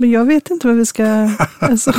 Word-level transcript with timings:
Men 0.00 0.10
jag 0.10 0.24
vet 0.24 0.50
inte 0.50 0.66
vad 0.66 0.76
vi 0.76 0.86
ska... 0.86 1.04
Alltså, 1.58 1.92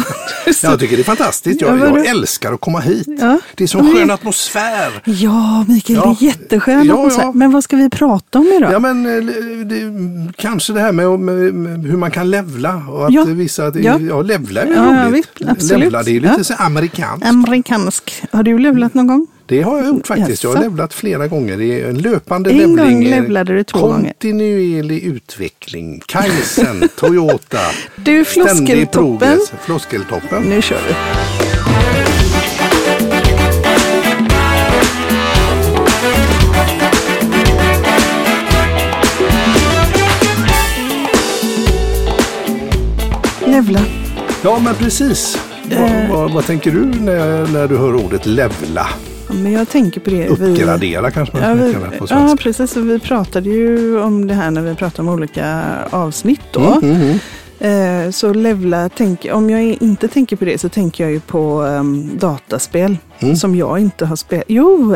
Jag 0.64 0.80
tycker 0.80 0.96
det 0.96 1.02
är 1.02 1.04
fantastiskt. 1.04 1.62
Ja, 1.62 1.78
Jag, 1.78 1.98
jag 1.98 2.06
älskar 2.06 2.54
att 2.54 2.62
komma 2.62 2.80
hit. 2.80 3.08
Ja. 3.20 3.40
Det 3.56 3.64
är 3.64 3.68
som 3.68 3.94
skön 3.94 4.12
atmosfär. 4.12 5.02
Ja, 5.06 5.66
Mikael, 5.68 6.00
Ja. 6.04 6.16
det 6.20 6.26
är 6.26 6.30
jätteskön 6.30 6.84
Ja, 6.86 6.94
atmosfär. 6.94 7.22
ja. 7.24 7.32
Men 7.36 7.52
vad 7.52 7.64
ska 7.64 7.76
vi 7.76 7.90
prata 7.90 8.40
om 8.40 8.48
idag? 8.58 8.74
Ja, 8.74 8.80
men 8.80 9.06
eh, 9.06 9.24
det, 9.66 9.82
kanske 10.38 10.74
det 10.74 10.80
här 10.80 10.92
med, 10.92 11.20
med, 11.20 11.54
med 11.54 11.86
hur 11.86 11.98
man 11.98 12.12
kan 12.12 12.32
levla 12.32 12.76
och 12.90 13.06
att 13.08 13.14
Ja. 13.14 13.24
vissa, 13.24 13.64
ja, 13.64 13.72
Ja. 13.76 14.00
ja 14.00 14.22
levla 14.22 14.62
är 14.62 14.68
Ja, 14.68 14.96
ja, 14.96 15.08
roligt. 15.10 15.30
visst, 15.40 15.50
absolut. 15.50 15.80
Levla, 15.84 16.04
det 16.04 16.12
är 16.12 16.20
lite 16.20 16.34
Ja. 16.38 16.44
så 16.44 16.54
amerikanskt. 16.54 17.28
Amerikansk. 17.28 18.24
Har 18.32 18.44
du 18.44 18.58
levlat 18.60 18.94
någon 18.94 19.08
gång? 19.08 19.28
Det 19.50 19.62
har 19.62 19.78
jag 19.78 19.88
gjort 19.88 20.08
faktiskt. 20.08 20.44
Jag 20.44 20.54
har 20.54 20.62
levlat 20.62 20.94
flera 20.94 21.28
gånger. 21.28 21.58
Det 21.58 21.82
är 21.82 21.90
en 21.90 21.98
löpande 21.98 22.50
En 22.50 22.58
levling. 22.58 22.78
gång 22.78 23.04
levlade 23.04 23.54
du 23.54 23.64
två 23.64 23.80
gånger. 23.80 24.04
Kontinuerlig 24.10 25.04
utveckling. 25.04 26.02
Kajsen, 26.06 26.90
Toyota. 26.98 27.60
Du, 27.96 28.26
floskeltoppen. 28.26 29.40
Floskeltoppen. 29.66 30.44
Nu 30.44 30.62
kör 30.62 30.80
vi. 30.88 30.96
Levla. 43.52 43.80
Ja, 44.44 44.60
men 44.64 44.76
precis. 44.76 45.38
Eh. 45.72 45.82
Vad, 45.82 46.20
vad, 46.20 46.32
vad 46.34 46.46
tänker 46.46 46.72
du 46.72 46.86
när, 46.86 47.48
när 47.48 47.68
du 47.68 47.78
hör 47.78 47.96
ordet 47.96 48.26
levla? 48.26 48.88
Ja, 49.30 49.36
Men 49.36 49.52
jag 49.52 49.70
tänker 49.70 50.00
på 50.02 50.10
det. 50.10 50.28
Uppgradera 50.28 51.12
kanske 51.12 51.38
man 51.38 51.50
Ja, 51.60 51.66
vi, 51.66 51.74
kalla 51.74 51.86
det 51.90 51.98
på 51.98 52.04
ja, 52.04 52.08
svenska. 52.08 52.44
precis. 52.44 52.78
Och 52.78 52.90
vi 52.90 53.00
pratade 53.00 53.50
ju 53.50 54.00
om 54.00 54.28
det 54.28 54.34
här 54.34 54.52
när 54.52 54.62
vi 54.62 54.76
pratade 54.76 55.10
om 55.10 55.16
olika 55.16 55.64
avsnitt 55.90 56.42
då. 56.52 56.62
Mm, 56.82 56.84
mm, 56.84 57.02
mm. 57.02 57.20
Eh, 57.62 58.12
så 58.12 58.34
levla, 58.34 58.90
tänk, 58.90 59.28
om 59.34 59.50
jag 59.50 59.62
inte 59.64 60.08
tänker 60.08 60.36
på 60.36 60.46
det 60.46 60.58
så 60.58 60.70
tänker 60.70 61.04
jag 61.04 61.12
ju 61.12 61.20
på 61.20 61.62
um, 61.62 62.18
dataspel 62.18 62.98
Mm. 63.22 63.36
som 63.36 63.56
jag 63.56 63.80
inte 63.80 64.06
har 64.06 64.16
spelat. 64.16 64.46
Jo, 64.48 64.96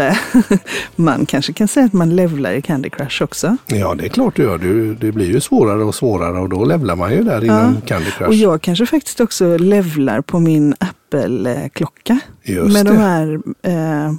man 0.95 1.25
kanske 1.25 1.53
kan 1.53 1.67
säga 1.67 1.85
att 1.85 1.93
man 1.93 2.15
levlar 2.15 2.51
i 2.51 2.61
Candy 2.61 2.89
Crush 2.89 3.23
också. 3.23 3.57
Ja, 3.67 3.95
det 3.95 4.05
är 4.05 4.09
klart 4.09 4.35
du 4.35 4.43
gör. 4.43 4.57
Du, 4.57 4.93
det 4.95 5.11
blir 5.11 5.25
ju 5.25 5.39
svårare 5.39 5.83
och 5.83 5.95
svårare 5.95 6.39
och 6.39 6.49
då 6.49 6.65
levlar 6.65 6.95
man 6.95 7.11
ju 7.11 7.23
där 7.23 7.43
inom 7.43 7.77
Candy 7.85 8.11
Crush. 8.11 8.27
Och 8.27 8.33
jag 8.33 8.61
kanske 8.61 8.85
faktiskt 8.85 9.19
också 9.19 9.57
levlar 9.57 10.21
på 10.21 10.39
min 10.39 10.75
Apple-klocka. 11.17 12.19
Just 12.43 12.73
Med 12.73 12.85
det. 12.85 12.91
de 12.91 12.97
här 12.97 13.39
eh, 13.63 14.13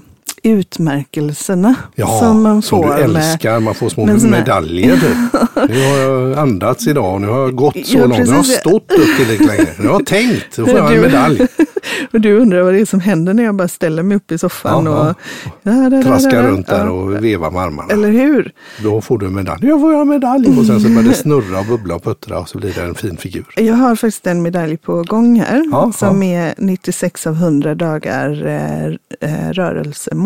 utmärkelserna 0.45 1.75
Ja, 1.95 2.07
som 2.21 2.43
man 2.43 2.63
som 2.63 2.83
får. 2.83 2.89
du 2.97 3.09
med, 3.09 3.17
älskar. 3.27 3.61
Man 3.61 3.75
får 3.75 3.89
små 3.89 4.07
med 4.07 4.23
medaljer. 4.23 4.97
Du. 4.97 5.39
Nu 5.69 5.89
har 5.91 5.97
jag 5.99 6.39
andats 6.39 6.87
idag. 6.87 7.21
Nu 7.21 7.27
har 7.29 7.41
jag 7.41 7.55
gått 7.55 7.87
så 7.87 7.99
Ja, 7.99 8.07
långt. 8.07 8.19
Nu 8.19 8.27
har 8.27 8.35
jag 8.37 8.47
stått 8.47 8.75
upp 8.75 8.89
tillräckligt 9.17 9.49
länge. 9.49 9.67
Nu 9.79 9.87
har 9.89 9.95
jag 9.95 10.07
tänkt. 10.07 10.57
Då 10.57 10.67
får 10.67 10.77
jag 10.79 10.87
en 10.95 11.03
Du- 11.03 11.07
medalj. 11.09 11.47
Och 12.13 12.21
du 12.21 12.39
undrar 12.39 12.63
vad 12.63 12.75
det 12.75 12.81
är 12.81 12.85
som 12.85 13.01
händer 13.01 13.35
när 13.35 13.45
jag 13.45 13.55
bara 13.55 13.69
ställer 13.69 14.03
mig 14.03 14.17
upp 14.17 14.33
i 14.33 14.39
soffan 14.39 14.87
Ja, 14.87 15.11
och 15.11 16.05
Traskar 16.05 16.43
runt 16.43 16.67
där 16.67 16.89
och 16.89 17.25
vevar 17.25 17.51
med 17.51 17.63
armarna. 17.63 17.93
Eller 17.93 18.09
hur? 18.11 18.53
Då 18.83 19.01
får 19.01 19.19
du 19.19 19.27
en 19.27 19.35
medalj. 19.35 19.67
Jag 19.67 19.81
får 19.81 19.95
en 20.01 20.09
medalj. 20.09 20.59
Och 20.59 20.67
sen 20.67 20.81
så 20.81 20.89
börjar 20.89 21.03
det 21.09 21.15
snurra 21.15 21.59
och 21.61 21.67
bubbla 21.67 21.95
och 21.95 22.05
puttra 22.05 22.39
och 22.39 22.49
så 22.49 22.59
blir 22.59 22.73
det 22.73 22.83
en 22.83 22.95
fin 22.95 23.17
figur. 23.17 23.45
Jag 23.57 23.75
har 23.75 23.97
faktiskt 23.97 24.27
en 24.27 24.43
medalj 24.43 24.77
på 24.77 25.03
gång 25.03 25.41
här 25.41 25.93
som 25.93 26.23
är 26.23 26.55
96 26.59 27.27
av 27.27 27.35
100 27.35 27.75
dagar 27.75 28.47
eh, 28.47 28.87
eh, 29.31 29.51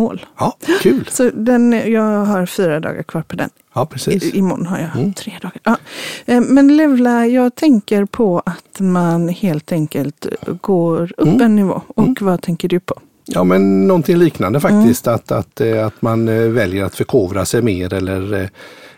rörelsemål. 0.09 0.27
Ja, 0.39 0.57
kul. 0.83 1.09
Så 1.11 1.31
den, 1.35 1.73
jag 1.93 2.25
har 2.25 2.47
fyra 2.47 2.81
dagar 2.81 3.03
kvar 3.03 3.23
på 3.23 3.37
den. 3.37 3.51
Ja, 3.75 3.87
precis. 3.87 4.23
I, 4.25 4.39
imorgon 4.39 4.67
har 4.67 4.79
jag 4.79 4.97
Mm. 4.97 5.13
tre 5.13 5.33
dagar. 5.43 5.61
Ja. 5.65 5.77
Eh, 6.27 6.41
Men 6.41 6.77
levla, 6.77 7.27
jag 7.27 7.55
tänker 7.55 8.05
på 8.05 8.43
att 8.47 8.81
man 8.81 9.29
helt 9.29 9.73
enkelt 9.73 10.27
går 10.61 11.13
upp 11.17 11.29
Mm. 11.29 11.41
en 11.41 11.57
nivå. 11.57 11.83
Och 11.97 12.19
vad 12.21 12.43
tänker 12.43 12.69
du 12.69 12.81
på? 12.81 12.95
Ja, 13.31 13.45
men 13.45 13.87
någonting 13.89 14.17
liknande 14.17 14.61
faktiskt. 14.61 15.07
Mm. 15.07 15.15
Att, 15.15 15.33
att, 15.33 15.61
eh, 15.61 15.87
att 15.87 16.03
man 16.03 16.29
eh, 16.29 16.35
väljer 16.43 16.85
att 16.85 16.95
förkovra 16.95 17.45
sig 17.45 17.63
mer 17.63 17.95
eller, 17.95 18.51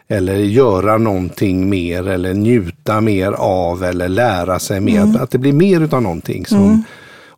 eller 0.09 0.35
göra 0.37 0.99
någonting 0.99 1.71
mer 1.71 2.09
eller 2.09 2.35
njuta 2.35 3.01
mer 3.01 3.33
av 3.33 3.85
eller 3.85 4.09
lära 4.09 4.59
sig 4.59 4.81
mer. 4.81 5.01
Mm. 5.03 5.17
Att, 5.23 5.31
det 5.31 5.39
blir 5.39 5.53
mer 5.53 5.81
utav 5.81 6.03
någonting 6.03 6.47
som 6.47 6.85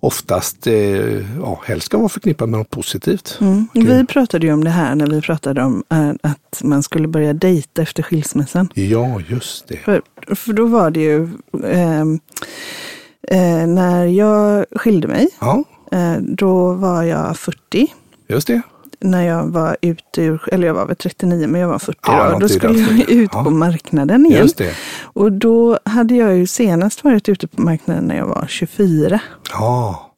oftast 0.03 0.67
eh, 0.67 0.75
ja, 1.41 1.61
helst 1.65 1.87
ska 1.87 1.99
vara 1.99 2.09
förknippat 2.09 2.49
med 2.49 2.59
något 2.59 2.71
positivt. 2.71 3.39
Mm. 3.41 3.69
Vi 3.75 4.07
pratade 4.07 4.47
ju 4.47 4.53
om 4.53 4.65
det 4.65 4.71
här 4.71 4.95
när 4.95 5.07
vi 5.07 5.21
pratade 5.21 5.63
om 5.63 5.85
eh, 5.91 6.11
att 6.23 6.61
man 6.63 6.83
skulle 6.83 7.09
börja 7.09 7.33
dejta 7.33 7.83
efter 7.83 8.03
skilsmässan. 8.03 8.69
Ja, 8.75 9.21
just 9.29 9.69
det. 9.69 9.77
För, 9.77 10.03
för 10.35 10.53
då 10.53 10.67
var 10.67 10.91
det 10.91 11.01
ju 11.01 11.29
ehm, 11.65 12.21
eh, 13.29 13.67
när 13.67 14.07
jag 14.07 14.67
skilde 14.77 15.09
mig, 15.09 15.29
Ja, 15.41 15.65
eh, 15.93 16.17
då 16.21 16.73
var 16.73 17.03
jag 17.03 17.37
40. 17.37 17.93
just 18.29 18.47
det. 18.47 18.63
När 19.03 19.23
jag 19.27 19.47
var 19.47 19.77
ute 19.81 20.23
ur, 20.23 20.43
eller 20.53 20.67
jag 20.67 20.75
var 20.75 20.87
väl 20.87 20.97
39 20.97 21.47
men 21.49 21.61
jag 21.61 21.69
var 21.69 21.79
40 21.79 21.99
Ja, 22.07 22.31
då. 22.33 22.39
Då 22.39 22.49
skulle 22.49 22.79
jag 22.79 23.11
ut 23.11 23.31
Ja. 23.33 23.45
på 23.45 23.51
marknaden 23.51 24.27
igen. 24.27 24.49
Och 25.03 25.33
då 25.33 25.79
hade 25.85 26.15
jag 26.15 26.37
ju 26.37 26.47
senast 26.47 27.05
varit 27.05 27.29
ute 27.29 27.47
på 27.47 27.63
marknaden 27.63 28.05
när 28.05 28.17
jag 28.17 28.27
var 28.27 28.45
24. 28.49 29.21
Ja. 29.53 30.09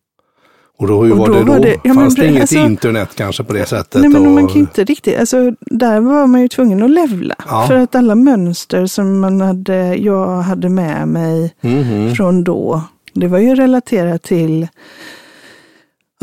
Och 0.79 0.87
då, 0.89 1.05
hur 1.05 1.13
Och 1.13 1.19
var 1.19 1.27
då 1.29 1.33
det 1.35 1.41
då? 1.41 1.53
var 1.53 1.59
det- 1.61 1.73
ja, 1.75 1.79
men 1.85 1.95
Fanns 1.95 2.15
det 2.15 2.27
inget 2.29 2.41
alltså- 2.41 2.59
internet 2.59 3.11
kanske 3.15 3.45
på 3.45 3.53
det 3.53 3.67
sättet? 3.67 4.01
Nej 4.01 4.11
men 4.11 4.27
och, 4.27 4.33
man 4.33 4.47
kan 4.49 4.57
inte 4.57 4.85
riktigt, 4.85 5.19
alltså 5.21 5.53
där 5.61 6.01
var 6.01 6.27
man 6.27 6.41
ju 6.43 6.49
tvungen 6.49 6.83
att 6.83 6.91
levla. 6.91 7.35
Ja. 7.49 7.65
För 7.69 7.75
att 7.77 7.95
alla 7.95 8.15
mönster 8.15 8.87
som 8.87 9.21
man 9.21 9.41
hade, 9.41 9.95
jag 9.97 10.27
hade 10.43 10.69
med 10.69 11.09
mig 11.09 11.55
Mhm. 11.61 12.15
från 12.15 12.45
då, 12.45 12.83
det 13.15 13.27
var 13.29 13.39
ju 13.39 13.55
relaterat 13.55 14.23
till 14.23 14.69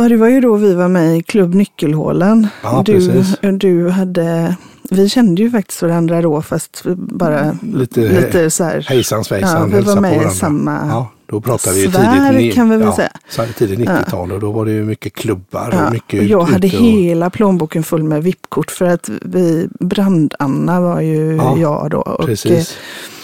Ja, 0.02 0.10
det 0.10 0.18
var 0.18 0.28
ju 0.28 0.42
då 0.42 0.56
vi 0.56 0.74
var 0.74 0.88
med 0.88 1.18
i 1.18 1.24
Klubb 1.24 1.54
Nyckelhålan. 1.56 2.48
Ja, 2.64 2.84
du, 2.86 2.94
precis. 2.94 3.38
du 3.42 3.90
hade, 3.90 4.56
vi 4.92 5.10
kände 5.10 5.42
ju 5.42 5.52
faktiskt 5.52 5.82
varandra 5.82 6.22
då, 6.22 6.42
fast 6.42 6.82
bara 6.96 7.58
Lite, 7.74 8.02
lite 8.02 8.50
så 8.52 8.64
här. 8.64 8.86
hejsan 8.90 9.20
Ja, 9.20 9.24
svejsan, 9.24 9.70
vi 9.70 9.76
hälsa 9.76 9.94
var 9.96 10.02
med 10.02 10.10
på 10.12 10.16
i 10.16 10.18
varandra. 10.18 10.36
samma 10.36 10.88
Ja, 10.90 11.12
då 11.26 11.42
pratade 11.42 11.76
vi 11.76 11.88
sfär, 11.92 12.34
tidigt, 12.34 12.56
kan 12.56 12.70
vi 12.70 12.78
väl 12.78 12.88
ja, 12.98 13.10
säga. 13.36 13.48
tidigt 13.58 13.80
90-tal 13.80 14.32
och 14.32 14.40
då 14.40 14.52
var 14.52 14.66
det 14.66 14.72
ju 14.72 14.84
mycket 14.84 15.14
klubbar 15.14 15.70
Ja, 15.74 15.86
och 15.88 15.94
mycket 15.94 16.24
jag 16.30 16.48
ut- 16.48 16.54
hade 16.54 16.68
och- 16.68 16.74
hela 16.74 17.30
plånboken 17.30 17.84
full 17.84 18.04
med 18.04 18.24
VIP-kort 18.24 18.72
för 18.72 18.86
att 18.86 19.10
vi, 19.22 19.68
Brand-Anna 19.80 20.82
var 20.82 21.02
ju 21.02 21.36
Ja, 21.36 21.58
jag 21.58 21.90
då. 21.92 21.98
Och, 21.98 22.26
Precis. 22.26 22.78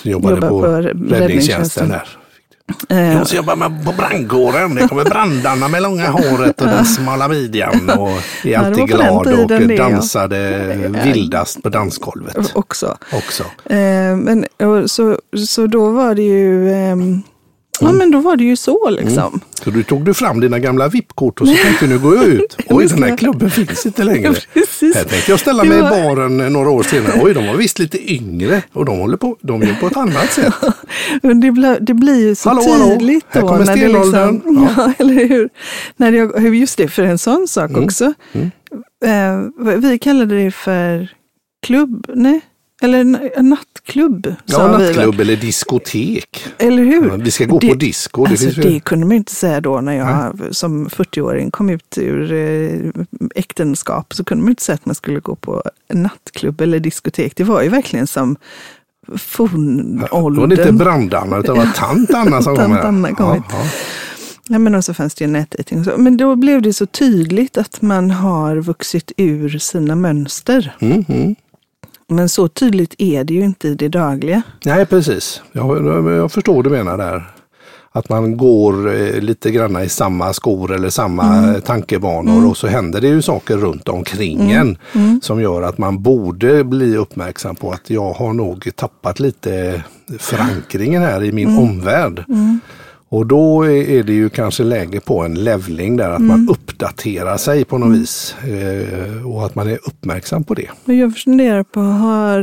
Jobbade 0.04 0.36
jobbar 0.36 0.50
på, 0.50 0.60
på 0.62 0.68
räddningstjänsten. 1.16 1.90
där. 1.90 2.08
Eh, 2.90 3.14
Jag 3.14 3.34
jobbar 3.34 3.86
på 3.86 3.92
brandkåren. 3.92 4.76
Det 4.76 4.88
kommer 4.88 5.04
brandarna 5.04 5.68
med 5.68 5.82
långa 5.82 6.08
håret 6.08 6.62
och 6.62 6.68
den 6.68 6.86
smala 6.86 7.28
midjan 7.28 7.90
och 7.90 8.10
är 8.44 8.58
alltid 8.58 8.88
glad 8.88 9.28
och 9.28 9.52
ja. 9.52 9.78
dansade 9.78 10.92
vildast 11.04 11.64
på 11.64 11.70
dansgolvet 11.70 12.52
också. 12.56 12.98
också. 13.14 13.44
Eh, 13.66 14.16
men, 14.16 14.46
så, 14.86 15.20
så 15.48 15.68
då 15.68 15.92
var 15.92 16.16
det 16.16 16.22
ju, 16.22 16.74
ehm, 16.74 17.24
ja 17.82 17.88
Mm. 17.88 17.98
men 17.98 18.12
då 18.12 18.20
var 18.20 18.36
det 18.36 18.44
ju 18.44 18.56
så 18.56 18.90
liksom. 18.90 19.40
Så 19.64 19.70
du 19.70 19.84
tog 19.84 20.06
du 20.06 20.14
fram 20.14 20.40
dina 20.40 20.60
gamla 20.60 20.88
VIP-kort 20.88 21.42
och 21.42 21.48
så 21.48 21.56
tänkte 21.64 21.88
nu 21.88 22.00
går 22.00 22.16
jag 22.16 22.26
ut. 22.26 22.58
Oj, 22.70 22.88
den 22.88 23.04
här 23.04 23.18
klubben 23.18 23.50
finns 23.52 23.86
inte 23.86 24.04
längre. 24.04 24.34
Precis. 24.54 24.96
Här 24.96 25.04
tänkte 25.04 25.32
jag 25.32 25.40
ställa 25.40 25.64
mig 25.64 25.78
i 25.78 25.82
var- 25.82 25.90
baren 25.90 26.38
några 26.54 26.70
år 26.70 26.84
senare. 26.84 27.20
Oj, 27.24 27.34
de 27.34 27.48
var 27.48 27.56
visst 27.56 27.80
lite 27.80 28.14
yngre 28.14 28.62
och 28.74 28.86
de 28.86 29.00
håller 29.00 29.18
på, 29.18 29.38
de 29.42 29.62
gör 29.64 29.74
på 29.74 29.88
ett 29.88 29.98
annat 29.98 30.32
sätt. 30.32 30.54
Men 31.22 31.40
det, 31.40 31.52
blir, 31.52 31.78
det 31.80 31.94
blir 31.94 32.28
ju 32.28 32.36
så 32.36 32.50
Hallå, 32.50 32.62
hallå, 32.72 32.86
tydligt 32.98 33.26
här 33.30 33.42
då. 33.42 33.48
kommer 33.48 33.66
när 33.66 33.76
det 33.76 33.82
stenåldern. 33.82 34.34
liksom, 34.36 34.68
Ja. 34.78 34.84
ja. 34.88 34.94
eller 35.06 35.28
hur? 35.28 35.50
När 35.98 36.12
jag, 36.12 36.56
just 36.56 36.78
det, 36.78 36.88
för 36.88 37.04
en 37.04 37.18
sån 37.18 37.48
sak 37.48 37.70
Mm. 37.70 37.84
också. 37.84 38.14
Eh, 39.06 39.76
vi 39.78 40.00
kallade 40.00 40.44
det 40.44 40.52
för 40.52 41.08
klubb, 41.68 42.06
nej? 42.16 42.42
Eller 42.82 43.00
en, 43.02 43.18
en 43.36 43.50
nattklubb. 43.50 44.36
Ja, 44.46 44.68
vi 44.68 44.72
väl. 44.78 44.82
nattklubb 44.96 45.20
eller 45.20 45.36
diskotek. 45.36 46.46
Eller 46.58 46.84
hur? 46.84 47.08
Ja, 47.10 47.16
vi 47.16 47.32
ska 47.32 47.46
gå 47.46 47.60
på 47.60 47.74
disco, 47.74 48.26
det 48.26 48.32
Alltså, 48.32 48.62
det 48.62 48.80
kunde 48.80 49.06
man 49.06 49.12
ju 49.12 49.18
inte 49.18 49.36
säga 49.36 49.62
då 49.62 49.82
när 49.82 49.94
jag 49.94 50.56
som 50.56 50.88
40-åring 50.90 51.52
kom 51.52 51.70
ut 51.70 51.98
ur 51.98 52.32
eh, 52.32 52.92
äktenskap. 53.36 54.14
Så 54.14 54.24
kunde 54.24 54.44
man 54.44 54.50
inte 54.50 54.64
säga 54.64 54.74
att 54.74 54.86
man 54.86 54.96
skulle 54.96 55.20
gå 55.20 55.36
på 55.36 55.64
en 55.88 56.04
nattklubb 56.04 56.62
eller 56.62 56.80
diskotek. 56.80 57.34
Det 57.36 57.44
var 57.44 57.62
ju 57.62 57.70
verkligen 57.70 58.08
som 58.08 58.34
Det 58.34 59.12
var 59.12 59.14
inte 59.16 59.26
fornåldern. 59.26 60.78
brandarna 60.78 61.38
utan 61.38 61.56
det 61.58 61.66
var 61.66 61.72
tant 61.76 62.14
Anna 62.14 62.42
som 62.42 62.56
kom 62.56 62.76
Tant 62.82 62.98
med. 63.02 63.18
Kom 63.18 63.34
hit. 63.34 63.44
ja. 63.50 63.64
Ja, 64.50 64.60
men 64.60 64.76
också 64.76 64.94
fanns 64.94 65.16
det 65.16 65.26
ju 65.26 65.32
nätdating 65.32 65.84
så. 65.84 65.92
Men 65.98 66.18
då 66.18 66.36
blev 66.36 66.62
det 66.62 66.74
så 66.74 66.86
tydligt 66.86 67.58
att 67.58 67.82
man 67.82 68.12
har 68.12 68.56
vuxit 68.56 69.12
ur 69.18 69.58
sina 69.60 69.96
mönster. 69.96 70.76
Mm, 70.80 71.06
mm. 71.08 71.36
Men 72.10 72.30
så 72.30 72.48
tydligt 72.48 72.96
är 72.98 73.24
det 73.24 73.34
ju 73.34 73.42
inte 73.46 73.68
i 73.68 73.76
det 73.76 73.88
dagliga. 73.90 74.42
Nej, 74.66 74.86
precis. 74.86 75.42
Jag, 75.52 75.86
jag 76.12 76.32
förstår 76.32 76.54
vad 76.56 76.64
du 76.64 76.70
menar 76.70 76.98
där. 76.98 77.32
Att 77.92 78.10
man 78.10 78.38
går 78.38 78.96
eh, 78.96 79.22
lite 79.22 79.52
grann 79.52 79.84
i 79.84 79.90
samma 79.90 80.34
skor 80.34 80.72
eller 80.74 80.90
samma 80.90 81.38
Mm. 81.38 81.56
eh, 81.56 81.60
tankebanor 81.62 82.50
och 82.50 82.58
så 82.58 82.68
händer 82.68 83.02
det 83.02 83.08
ju 83.08 83.22
saker 83.22 83.58
runt 83.58 83.90
omkring 83.90 84.52
Mm. 84.52 84.76
en 85.02 85.22
som 85.22 85.42
gör 85.42 85.62
att 85.62 85.78
man 85.78 86.02
borde 86.04 86.64
bli 86.64 86.98
uppmärksam 86.98 87.56
på 87.56 87.72
att 87.72 87.90
jag 87.90 88.14
har 88.14 88.34
nog 88.34 88.70
tappat 88.76 89.20
lite 89.20 89.84
förankringen 90.20 91.02
här 91.02 91.24
i 91.24 91.32
min 91.32 91.48
Mm. 91.50 91.60
omvärld. 91.60 92.24
Och 93.10 93.26
då 93.26 93.66
är 93.66 94.04
det 94.04 94.14
ju 94.14 94.30
kanske 94.30 94.64
läge 94.64 95.00
på 95.00 95.20
en 95.24 95.44
levling 95.44 95.98
där, 95.98 96.10
att 96.10 96.20
Mm. 96.20 96.28
man 96.28 96.50
uppdaterar 96.50 97.38
sig 97.38 97.66
på 97.66 97.78
något 97.78 97.98
vis. 97.98 98.36
Eh, 98.44 99.28
och 99.28 99.46
att 99.46 99.56
man 99.56 99.68
är 99.68 99.80
uppmärksam 99.88 100.44
på 100.44 100.54
det. 100.54 100.68
Och 100.86 100.94
jag 100.94 101.18
funderar 101.18 101.64
på, 101.64 101.80
har, 101.80 102.40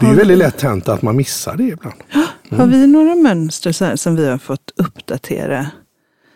Det 0.00 0.06
är 0.06 0.10
har, 0.10 0.14
väldigt 0.14 0.38
lätt 0.38 0.60
hänt 0.62 0.88
att 0.88 1.02
man 1.02 1.16
missar 1.16 1.56
det 1.56 1.64
ibland. 1.64 1.94
har 2.50 2.66
vi 2.66 2.86
några 2.86 3.14
mönster 3.14 3.84
här 3.84 3.96
som 3.96 4.16
vi 4.16 4.28
har 4.28 4.38
fått 4.38 4.70
uppdatera? 4.76 5.66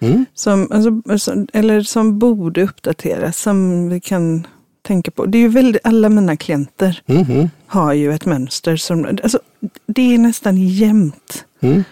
Mm. 0.01 0.25
Som, 0.35 0.69
alltså, 0.73 1.19
som- 1.19 1.47
eller 1.53 1.81
som 1.83 2.19
borde 2.19 2.63
uppdateras, 2.63 3.39
som 3.43 3.89
vi 3.89 4.01
kan 4.01 4.47
tänka 4.87 5.11
på. 5.11 5.27
Det 5.27 5.39
är 5.39 5.43
ju 5.43 5.49
väldigt, 5.49 5.87
alla 5.87 6.09
mina 6.09 6.37
klienter 6.37 7.03
Mhm. 7.07 7.51
har 7.67 7.93
ju 7.93 8.13
ett 8.15 8.27
mönster 8.27 8.77
som, 8.77 9.05
alltså, 9.23 9.39
det 9.87 10.15
är 10.15 10.19
nästan 10.19 10.57
jämnt 10.57 11.45
Mm. 11.61 11.85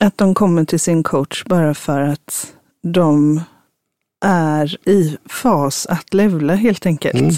Att 0.00 0.18
de 0.18 0.34
kommer 0.34 0.64
till 0.64 0.80
sin 0.80 1.02
coach 1.02 1.44
bara 1.44 1.74
för 1.74 2.00
att 2.00 2.52
de 2.82 3.40
är 4.24 4.88
i 4.88 5.16
fas 5.28 5.86
att 5.86 6.14
levla 6.14 6.54
helt 6.54 6.86
enkelt. 6.86 7.14
Mm. 7.20 7.34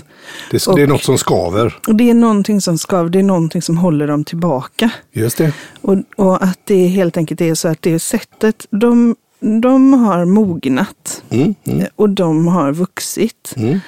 Det, 0.50 0.66
Och- 0.66 0.76
det 0.76 0.82
är 0.82 0.86
något 0.86 1.02
som 1.04 1.18
skaver. 1.18 1.76
Och 1.88 1.94
det 1.94 2.10
är 2.10 2.14
någonting 2.14 2.60
som 2.60 2.78
skav, 2.78 3.10
det 3.10 3.18
är 3.18 3.22
någonting 3.22 3.62
som 3.62 3.76
håller 3.78 4.06
dem 4.06 4.24
tillbaka. 4.24 4.90
Just 5.12 5.38
det. 5.38 5.52
Och, 5.80 5.96
och 6.16 6.42
att 6.44 6.58
det 6.64 6.86
helt 6.86 7.16
enkelt 7.16 7.40
är 7.40 7.54
så 7.54 7.68
att 7.68 7.82
det 7.82 7.92
är 7.92 7.98
sättet, 7.98 8.66
de, 8.70 9.16
de 9.62 9.92
har 9.92 10.24
mognat 10.24 11.22
Mm. 11.30 11.54
Mm. 11.64 11.86
och 11.96 12.10
de 12.10 12.46
har 12.46 12.72
vuxit. 12.72 13.54
Mm. 13.56 13.80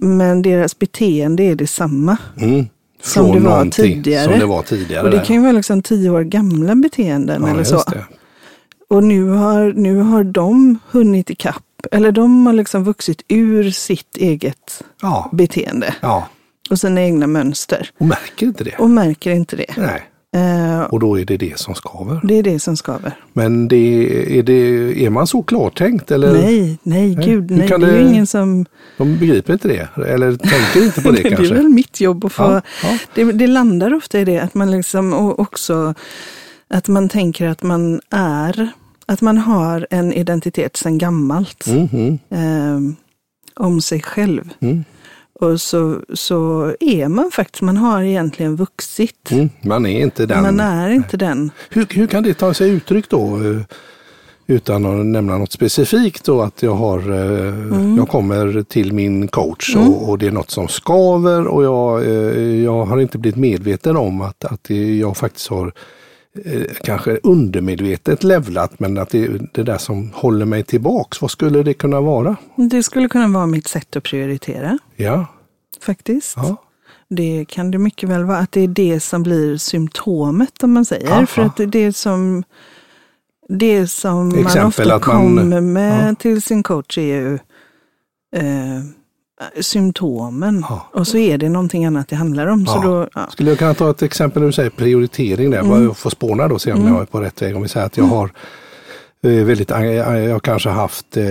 Men 0.00 0.42
deras 0.42 0.78
beteende 0.78 1.42
är 1.42 1.54
detsamma. 1.54 2.16
Mm. 2.40 2.66
Som 3.04 3.32
det 3.32 3.40
var 3.40 3.64
tidigare. 3.70 4.24
Som 4.24 4.38
det 4.38 4.46
var 4.46 4.62
tidigare. 4.62 5.02
Och 5.04 5.10
det 5.10 5.16
där. 5.16 5.24
kan 5.24 5.36
ju 5.36 5.42
vara 5.42 5.52
liksom 5.52 5.82
tio 5.82 6.10
år 6.10 6.22
gamla 6.22 6.74
beteenden 6.74 7.42
Ja, 7.42 7.50
eller 7.50 7.64
så. 7.64 7.76
det. 7.90 8.04
Och 8.88 9.04
nu 9.04 9.28
har, 9.28 9.72
nu 9.72 9.96
har 10.00 10.24
de 10.24 10.78
hunnit 10.90 11.30
ikapp. 11.30 11.62
Eller 11.92 12.12
de 12.12 12.46
har 12.46 12.52
liksom 12.52 12.84
vuxit 12.84 13.22
ur 13.28 13.70
sitt 13.70 14.16
eget 14.16 14.84
Ja. 15.02 15.30
beteende 15.32 15.94
ja, 16.02 16.28
och 16.70 16.78
sina 16.80 17.02
egna 17.02 17.26
mönster. 17.26 17.90
och 18.00 18.06
märker 18.06 18.46
inte 18.46 18.64
det. 18.64 18.74
Och 18.78 18.90
märker 18.90 19.30
inte 19.30 19.56
det. 19.56 19.74
Nej. 19.76 20.02
Eh, 20.34 20.80
Och 20.82 21.00
då 21.00 21.18
är 21.18 21.24
det 21.24 21.36
det 21.36 21.58
som 21.58 21.74
skaver. 21.74 22.20
det 22.22 22.34
är 22.38 22.42
det 22.42 22.60
som 22.60 22.76
skaver. 22.76 23.14
Men 23.32 23.68
det, 23.68 24.38
är, 24.38 24.42
det, 24.42 24.52
är 25.06 25.10
man 25.10 25.26
så 25.26 25.42
klartänkt? 25.42 26.10
Eller 26.10 26.32
Nej, 26.32 26.78
nej, 26.82 27.14
gud, 27.14 27.50
nej. 27.50 27.68
Det 27.68 27.74
är 27.86 27.98
ju 28.02 28.08
ingen 28.08 28.26
som... 28.26 28.66
De 28.98 29.18
begriper 29.18 29.52
inte 29.52 29.68
det? 29.68 29.88
Eller 30.08 30.36
tänker 30.36 30.84
inte 30.84 31.02
på 31.02 31.10
det 31.10 31.22
det 31.22 31.28
är 31.28 31.36
kanske? 31.36 31.54
väl 31.54 31.68
mitt 31.68 32.00
jobb 32.00 32.24
att 32.24 32.32
få... 32.32 32.42
Ja, 32.42 32.60
ja. 32.82 32.98
Det, 33.14 33.24
det 33.32 33.46
landar 33.46 33.94
ofta 33.94 34.20
i 34.20 34.24
det 34.24 34.38
att 34.38 34.54
man 34.54 34.70
liksom 34.70 35.12
och 35.12 35.40
också 35.40 35.94
att 36.68 36.88
man 36.88 37.08
tänker 37.08 37.46
att 37.48 37.62
man 37.62 38.00
är, 38.10 38.68
att 39.06 39.20
man 39.20 39.38
har 39.38 39.86
en 39.90 40.12
identitet 40.12 40.76
sedan 40.76 40.98
gammalt 40.98 41.66
Mhm. 41.66 42.18
eh, 42.30 42.94
om 43.56 43.80
sig 43.80 44.02
själv. 44.02 44.50
Mm. 44.60 44.84
Och 45.40 45.60
så, 45.60 46.00
så 46.14 46.72
är 46.80 47.08
man 47.08 47.30
faktiskt, 47.30 47.62
man 47.62 47.76
har 47.76 48.02
egentligen 48.02 48.56
vuxit. 48.56 49.30
Mm. 49.30 49.50
Man 49.62 49.86
är 49.86 50.00
inte 50.00 50.26
den. 50.26 50.42
Man 50.42 50.60
är 50.60 50.90
inte 50.90 51.16
den. 51.16 51.50
Hur, 51.70 51.86
hur 51.90 52.06
kan 52.06 52.22
det 52.22 52.34
ta 52.34 52.54
sig 52.54 52.70
uttryck 52.70 53.08
då? 53.08 53.36
eh, 53.36 53.60
Utan 54.46 54.86
att 55.00 55.06
nämna 55.06 55.38
något 55.38 55.52
specifikt 55.52 56.24
då 56.24 56.42
att 56.42 56.62
jag 56.62 56.74
har, 56.74 56.98
eh, 56.98 57.48
Mm. 57.48 57.96
jag 57.96 58.08
kommer 58.08 58.62
till 58.62 58.92
min 58.92 59.28
coach 59.28 59.76
och, 59.76 60.08
och 60.08 60.18
det 60.18 60.26
är 60.26 60.30
något 60.30 60.50
som 60.50 60.68
skaver 60.68 61.46
och 61.46 61.64
jag, 61.64 62.04
eh, 62.04 62.62
jag 62.64 62.84
har 62.84 63.00
inte 63.00 63.18
blivit 63.18 63.36
medveten 63.38 63.96
om 63.96 64.20
att, 64.20 64.44
att 64.44 64.70
jag 65.00 65.16
faktiskt 65.16 65.48
har 65.48 65.72
kanske 66.84 67.18
undermedvetet 67.22 68.24
levlat 68.24 68.80
men 68.80 68.98
att 68.98 69.10
det 69.10 69.24
är 69.24 69.48
det 69.52 69.62
där 69.62 69.78
som 69.78 70.10
håller 70.14 70.44
mig 70.46 70.62
tillbaks. 70.62 71.22
Vad 71.22 71.30
skulle 71.30 71.62
det 71.62 71.74
kunna 71.74 72.00
vara? 72.00 72.36
Det 72.56 72.82
skulle 72.82 73.08
kunna 73.08 73.28
vara 73.28 73.46
mitt 73.46 73.68
sätt 73.68 73.96
att 73.96 74.02
prioritera 74.04 74.78
Ja, 74.96 75.26
faktiskt. 75.80 76.32
ja. 76.36 76.56
Det 77.08 77.44
kan 77.48 77.70
det 77.70 77.78
mycket 77.78 78.08
väl 78.08 78.24
vara, 78.24 78.38
att 78.38 78.52
det 78.52 78.60
är 78.60 78.68
det 78.68 79.00
som 79.00 79.22
blir 79.22 79.56
symptomet 79.56 80.62
om 80.62 80.72
man 80.72 80.84
säger. 80.84 81.10
Aha. 81.12 81.26
För 81.26 81.42
att 81.42 81.56
det 81.56 81.62
är 81.62 81.66
det 81.66 81.92
som, 81.96 82.44
det 83.48 83.86
som 83.88 84.28
man 84.28 84.38
Exempel 84.38 84.66
ofta 84.68 84.94
att 84.94 85.06
man- 85.06 85.16
kommer 85.16 85.60
med 85.60 86.10
ja. 86.10 86.14
till 86.14 86.42
sin 86.42 86.62
coach 86.62 86.98
är 86.98 87.02
ju 87.02 87.34
eh, 88.36 88.80
symptomen. 89.60 90.64
Ja. 90.68 90.86
Och 90.92 91.06
så 91.06 91.18
är 91.18 91.38
det 91.38 91.48
någonting 91.48 91.84
annat 91.84 92.08
det 92.08 92.16
handlar 92.16 92.46
om. 92.46 92.66
Så 92.66 92.80
Ja. 92.84 92.88
då, 92.88 93.08
ja. 93.14 93.26
Skulle 93.30 93.50
jag 93.50 93.58
kunna 93.58 93.74
ta 93.74 93.90
ett 93.90 94.02
exempel 94.02 94.42
när 94.42 94.46
du 94.46 94.52
säger 94.52 94.70
prioritering 94.70 95.50
där, 95.50 95.62
vad 95.62 95.84
jag 95.84 95.96
får 95.96 96.10
spåna 96.10 96.48
då, 96.48 96.58
se 96.58 96.72
om 96.72 96.86
jag 96.88 97.00
är 97.00 97.04
på 97.06 97.20
rätt 97.20 97.42
väg. 97.42 97.56
Om 97.56 97.62
vi 97.62 97.68
säger 97.68 97.86
att 97.86 97.96
jag 97.96 98.04
har 98.04 98.30
eh, 99.24 99.30
väldigt, 99.44 99.70
jag 99.70 100.32
har 100.32 100.40
kanske 100.40 100.68
haft 100.68 101.16
eh, 101.16 101.24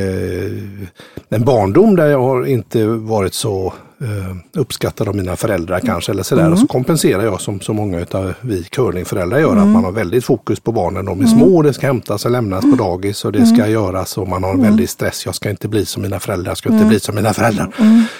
en 1.29 1.45
barndom 1.45 1.95
där 1.95 2.05
jag 2.07 2.21
har 2.21 2.45
inte 2.45 2.85
varit 2.85 3.33
så 3.33 3.73
eh, 4.03 4.59
uppskattad 4.61 5.07
av 5.07 5.15
mina 5.15 5.35
föräldrar 5.35 5.79
kanske 5.79 6.11
eller 6.11 6.23
sådär. 6.23 6.51
Och 6.51 6.59
så 6.59 6.67
kompenserar 6.67 7.23
jag 7.23 7.41
som 7.41 7.59
så 7.59 7.73
många 7.73 8.05
av 8.11 8.33
vi 8.41 8.63
curlingföräldrar 8.63 9.39
gör, 9.39 9.55
att 9.55 9.67
man 9.67 9.83
har 9.83 9.91
väldigt 9.91 10.25
fokus 10.25 10.59
på 10.59 10.71
barnen. 10.71 11.05
De 11.05 11.21
är 11.21 11.25
små, 11.25 11.61
det 11.61 11.73
ska 11.73 11.87
hämtas 11.87 12.25
och 12.25 12.31
lämnas 12.31 12.61
på 12.61 12.75
dagis 12.83 13.25
och 13.25 13.31
det 13.31 13.45
ska 13.45 13.67
göras 13.67 14.17
och 14.17 14.27
man 14.27 14.43
har 14.43 14.51
en 14.51 14.61
väldig 14.61 14.89
stress. 14.89 15.25
Jag 15.25 15.35
ska 15.35 15.49
inte 15.49 15.67
bli 15.67 15.85
som 15.85 16.01
mina 16.01 16.19
föräldrar, 16.19 16.51
jag 16.51 16.57
ska 16.57 16.69
inte 16.69 16.85
bli 16.85 16.99
som 16.99 17.15
mina 17.15 17.33
föräldrar. 17.33 17.75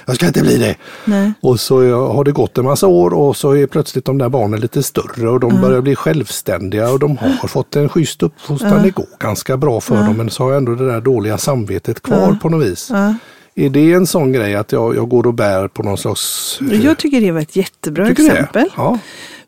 Jag 0.05 0.15
ska 0.15 0.27
inte 0.27 0.41
bli 0.41 0.57
det. 0.57 0.75
Nej. 1.05 1.33
Och 1.41 1.59
så 1.59 1.97
har 2.13 2.23
det 2.23 2.31
gått 2.31 2.57
en 2.57 2.65
massa 2.65 2.87
år 2.87 3.13
och 3.13 3.37
så 3.37 3.55
är 3.55 3.67
plötsligt 3.67 4.05
de 4.05 4.17
där 4.17 4.29
barnen 4.29 4.59
lite 4.59 4.83
större 4.83 5.29
och 5.29 5.39
de 5.39 5.61
börjar 5.61 5.81
bli 5.81 5.95
självständiga 5.95 6.89
och 6.89 6.99
de 6.99 7.17
har 7.17 7.47
fått 7.47 7.75
en 7.75 7.89
schysst 7.89 8.23
uppfostran. 8.23 8.83
Det 8.83 8.89
går 8.89 9.05
ganska 9.19 9.57
bra 9.57 9.81
för 9.81 9.95
dem 9.95 10.17
men 10.17 10.29
så 10.29 10.43
har 10.43 10.51
jag 10.51 10.57
ändå 10.57 10.75
det 10.75 10.87
där 10.87 11.01
dåliga 11.01 11.37
samvetet 11.37 12.01
kvar 12.01 12.37
på 12.41 12.49
något 12.49 12.65
vis. 12.65 12.91
Ja. 13.53 13.63
Är 13.65 13.69
det 13.69 13.93
en 13.93 14.07
sån 14.07 14.31
grej 14.31 14.55
att 14.55 14.71
jag, 14.71 14.95
jag 14.95 15.09
går 15.09 15.27
och 15.27 15.33
bär 15.33 15.67
på 15.67 15.83
någon 15.83 15.97
slags... 15.97 16.59
Jag 16.61 16.97
tycker 16.97 17.21
det 17.21 17.31
var 17.31 17.39
ett 17.39 17.55
jättebra 17.55 18.07
Tycker 18.07 18.23
exempel. 18.31 18.69
Ja. 18.77 18.99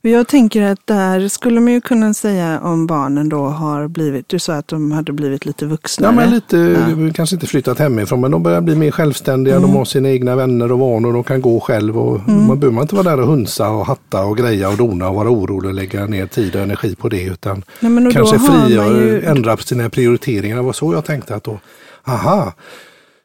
Jag 0.02 0.28
tänker 0.28 0.62
att 0.62 0.88
där 0.88 1.28
skulle 1.28 1.60
man 1.60 1.74
ju 1.74 1.81
kunna 1.81 2.13
säga 2.13 2.60
om 2.63 2.88
barnen 2.88 3.30
då 3.30 3.46
har 3.46 3.88
blivit, 3.88 4.30
du 4.30 4.40
sa 4.40 4.54
att 4.54 4.68
de 4.68 4.92
hade 4.92 5.13
blivit 5.13 5.46
lite 5.46 5.66
vuxnare. 5.66 6.12
Ja, 6.12 6.16
men 6.16 6.30
lite, 6.31 7.13
kanske 7.16 7.36
inte 7.36 7.48
flyttat 7.48 7.80
hemifrån 7.80 8.22
men 8.22 8.31
de 8.31 8.44
börjar 8.44 8.62
bli 8.62 8.75
mer 8.75 8.92
självständiga. 8.92 9.56
Mm. 9.56 9.69
De 9.69 9.78
har 9.78 9.86
sina 9.86 10.10
egna 10.10 10.36
vänner 10.36 10.72
och 10.72 10.80
vanor. 10.80 11.13
De 11.13 11.24
kan 11.24 11.42
gå 11.42 11.60
själv. 11.60 11.98
Och 11.98 12.30
Man 12.30 12.60
behöver 12.60 12.81
inte 12.81 12.96
vara 12.96 13.10
där 13.10 13.19
och 13.19 13.28
hunsa 13.28 13.69
och 13.69 13.86
hatta 13.86 14.22
och 14.25 14.38
greja 14.38 14.69
och 14.69 14.78
dona 14.78 15.10
och 15.10 15.16
vara 15.16 15.30
orolig 15.30 15.69
och 15.69 15.75
lägga 15.75 16.06
ner 16.06 16.28
tid 16.28 16.56
och 16.56 16.62
energi 16.62 16.96
på 16.96 17.10
det. 17.10 17.24
Utan 17.24 17.63
Nej, 17.80 18.13
kanske 18.13 18.40
fria 18.40 18.88
ju- 18.88 19.24
ändra 19.25 19.57
på 19.57 19.63
sina 19.63 19.90
prioriteringar. 19.90 20.56
Det 20.56 20.62
var 20.63 20.74
så 20.74 20.94
jag 20.94 21.06
tänkte 21.06 21.36
att 21.36 21.44
då, 21.44 21.59
aha, 22.04 22.54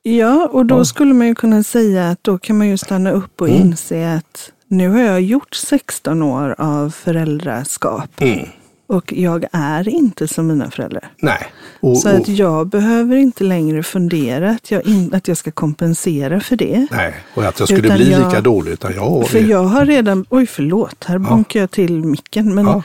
Ja, 0.03 0.49
och 0.53 0.67
då 0.67 0.79
Ja. 0.79 0.85
skulle 0.85 1.15
man 1.15 1.27
ju 1.27 1.35
kunna 1.35 1.63
säga 1.63 2.09
att 2.11 2.19
då 2.25 2.39
kan 2.39 2.59
man 2.59 2.69
ju 2.69 2.77
stanna 2.79 3.11
upp 3.11 3.41
och 3.41 3.49
Mm. 3.49 3.61
inse 3.61 4.15
att 4.15 4.53
nu 4.69 4.89
har 4.89 5.01
jag 5.01 5.21
gjort 5.21 5.55
16 5.55 6.23
år 6.23 6.55
av 6.59 6.91
föräldraskap 6.91 8.11
mm, 8.21 8.47
och 8.87 9.13
jag 9.13 9.45
är 9.53 9.89
inte 9.89 10.29
som 10.29 10.47
mina 10.47 10.71
föräldrar. 10.71 11.11
nej. 11.23 11.47
Och, 11.81 11.99
Så 11.99 12.09
att 12.09 12.29
jag 12.29 12.67
behöver 12.67 13.17
inte 13.17 13.45
längre 13.45 13.83
fundera 13.83 14.51
att 14.51 14.71
jag, 14.71 14.87
in, 14.87 15.15
att 15.15 15.29
jag 15.29 15.37
ska 15.37 15.51
kompensera 15.51 16.41
för 16.41 16.57
det. 16.57 16.87
nej, 16.91 17.15
och 17.35 17.45
att 17.45 17.59
jag 17.59 17.69
skulle 17.69 17.87
Utan 17.87 17.97
bli 17.97 18.11
jag- 18.13 18.27
lika 18.29 18.41
dålig. 18.41 18.73
Utan 18.73 18.95
jag 18.95 19.01
har 19.11 19.23
För 19.23 19.41
det. 19.41 19.47
jag 19.47 19.63
har 19.65 19.85
redan, 19.87 20.25
oj 20.31 20.47
förlåt, 20.47 21.05
här 21.05 21.19
bonkar 21.19 21.61
jag 21.61 21.71
till 21.71 22.05
micken. 22.05 22.55
Men 22.55 22.67
Ja. 22.67 22.83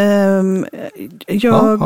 ehm, 0.00 0.66
jag 1.26 1.80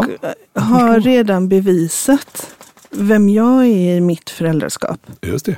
Ja, 0.55 0.61
har 0.63 1.01
redan 1.01 1.49
bevisat 1.49 2.55
vem 2.90 3.28
jag 3.28 3.64
är 3.66 3.97
i 3.97 4.00
mitt 4.00 4.30
föräldraskap. 4.30 5.00
Just 5.23 5.47
det. 5.47 5.57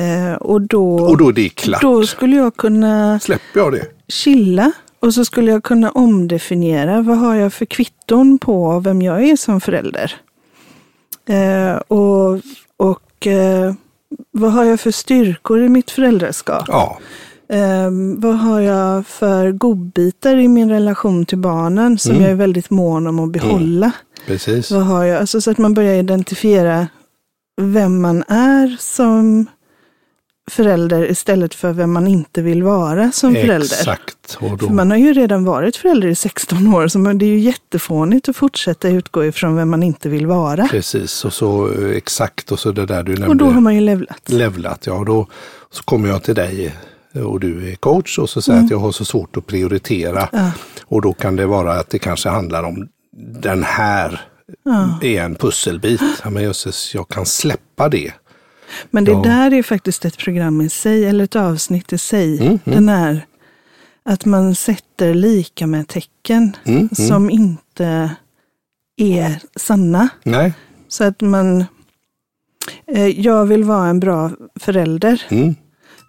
Eh, 0.00 0.34
och 0.34 0.60
då, 0.60 0.96
Och 0.98 1.16
då 1.18 1.28
är 1.28 1.32
det 1.32 1.48
klart. 1.48 1.82
då 1.82 2.06
skulle 2.06 2.36
jag 2.36 2.56
kunna 2.56 3.20
Släpper 3.20 3.60
jag 3.60 3.72
det. 3.72 3.86
chilla 4.08 4.72
och 5.00 5.14
så 5.14 5.24
skulle 5.24 5.50
jag 5.50 5.64
kunna 5.64 5.90
omdefiniera 5.90 7.02
vad 7.02 7.18
har 7.18 7.34
jag 7.34 7.52
för 7.52 7.64
kvitton 7.66 8.38
på 8.38 8.80
vem 8.80 9.02
jag 9.02 9.22
är 9.28 9.36
som 9.36 9.60
förälder. 9.60 10.12
Eh, 11.28 11.76
och 11.76 12.40
och 12.76 13.26
eh, 13.26 13.74
vad 14.30 14.52
har 14.52 14.64
jag 14.64 14.80
för 14.80 14.90
styrkor 14.90 15.62
i 15.62 15.68
mitt 15.68 15.90
föräldraskap? 15.90 16.64
Ja, 16.68 16.98
Eh, 17.52 17.90
vad 18.16 18.38
har 18.38 18.60
jag 18.60 19.06
för 19.06 19.50
godbitar 19.52 20.36
i 20.36 20.48
min 20.48 20.70
relation 20.70 21.26
till 21.26 21.38
barnen 21.38 21.98
som 21.98 22.10
Mm. 22.10 22.22
jag 22.22 22.30
är 22.30 22.34
väldigt 22.36 22.70
mån 22.70 23.06
om 23.06 23.18
att 23.20 23.30
behålla? 23.32 23.92
Precis. 24.26 24.70
Vad 24.70 24.82
har 24.82 25.04
jag? 25.04 25.20
Alltså 25.20 25.40
så 25.40 25.50
att 25.50 25.58
man 25.58 25.74
börjar 25.74 25.94
identifiera 25.94 26.88
vem 27.60 28.00
man 28.00 28.24
är 28.28 28.76
som 28.80 29.46
förälder 30.50 31.10
istället 31.10 31.54
för 31.54 31.72
vem 31.72 31.92
man 31.92 32.06
inte 32.06 32.42
vill 32.42 32.62
vara 32.62 33.12
som 33.12 33.34
förälder. 33.34 33.76
Exakt. 33.76 34.38
För 34.38 34.70
man 34.70 34.90
har 34.90 34.98
ju 34.98 35.12
redan 35.12 35.44
varit 35.44 35.76
förälder 35.76 36.08
i 36.08 36.14
16 36.14 36.74
år, 36.74 36.88
så 36.88 36.98
det 36.98 37.24
är 37.24 37.28
ju 37.28 37.38
jättefånigt 37.38 38.28
att 38.28 38.36
fortsätta 38.36 38.88
utgå 38.88 39.24
ifrån 39.24 39.56
vem 39.56 39.70
man 39.70 39.82
inte 39.82 40.08
vill 40.08 40.26
vara. 40.26 40.68
Precis, 40.68 41.24
och 41.24 41.32
så 41.32 41.72
eh, 41.72 41.96
exakt 41.96 42.52
och 42.52 42.58
så 42.58 42.72
det 42.72 42.86
där 42.86 43.02
du 43.02 43.12
nämnde. 43.12 43.28
Och 43.28 43.36
då 43.36 43.44
har 43.44 43.60
man 43.60 43.74
ju 43.74 43.80
levlat. 43.80 44.28
levlat. 44.28 44.86
Ja, 44.86 44.92
och 44.92 45.06
då 45.06 45.26
så 45.70 45.82
kommer 45.82 46.08
jag 46.08 46.22
till 46.22 46.34
dig 46.34 46.76
och 47.14 47.40
du 47.40 47.70
är 47.72 47.74
coach 47.74 48.18
och 48.18 48.30
så 48.30 48.42
säger 48.42 48.58
mm. 48.58 48.66
att 48.66 48.70
jag 48.70 48.78
har 48.78 48.92
så 48.92 49.04
svårt 49.04 49.36
att 49.36 49.46
prioritera. 49.46 50.28
Ja. 50.32 50.50
Och 50.84 51.02
då 51.02 51.12
kan 51.12 51.36
det 51.36 51.46
vara 51.46 51.72
att 51.72 51.90
det 51.90 51.98
kanske 51.98 52.28
handlar 52.28 52.62
om 52.62 52.88
den 53.16 53.62
här 53.62 54.20
ja. 54.62 54.98
är 55.02 55.22
en 55.22 55.34
pusselbit. 55.34 56.00
Men 56.24 56.42
jösses, 56.42 56.94
jag 56.94 57.08
kan 57.08 57.26
släppa 57.26 57.88
det. 57.88 58.12
Men 58.90 59.04
det 59.04 59.12
ja. 59.12 59.22
där 59.22 59.52
är 59.52 59.62
faktiskt 59.62 60.04
ett 60.04 60.18
program 60.18 60.60
i 60.60 60.68
sig, 60.68 61.04
eller 61.04 61.24
ett 61.24 61.36
avsnitt 61.36 61.92
i 61.92 61.98
sig. 61.98 62.40
Mm, 62.40 62.48
mm. 62.48 62.60
Den 62.64 62.88
här 62.88 63.26
att 64.02 64.24
man 64.24 64.54
sätter 64.54 65.14
lika 65.14 65.66
med 65.66 65.88
tecken 65.88 66.56
mm, 66.64 66.78
mm. 66.78 66.88
som 66.88 67.30
inte 67.30 68.16
är 68.96 69.40
sanna. 69.56 70.08
Nej. 70.22 70.52
Så 70.88 71.04
att 71.04 71.20
man, 71.20 71.64
eh, 72.86 73.20
jag 73.20 73.46
vill 73.46 73.64
vara 73.64 73.88
en 73.88 74.00
bra 74.00 74.30
förälder. 74.60 75.22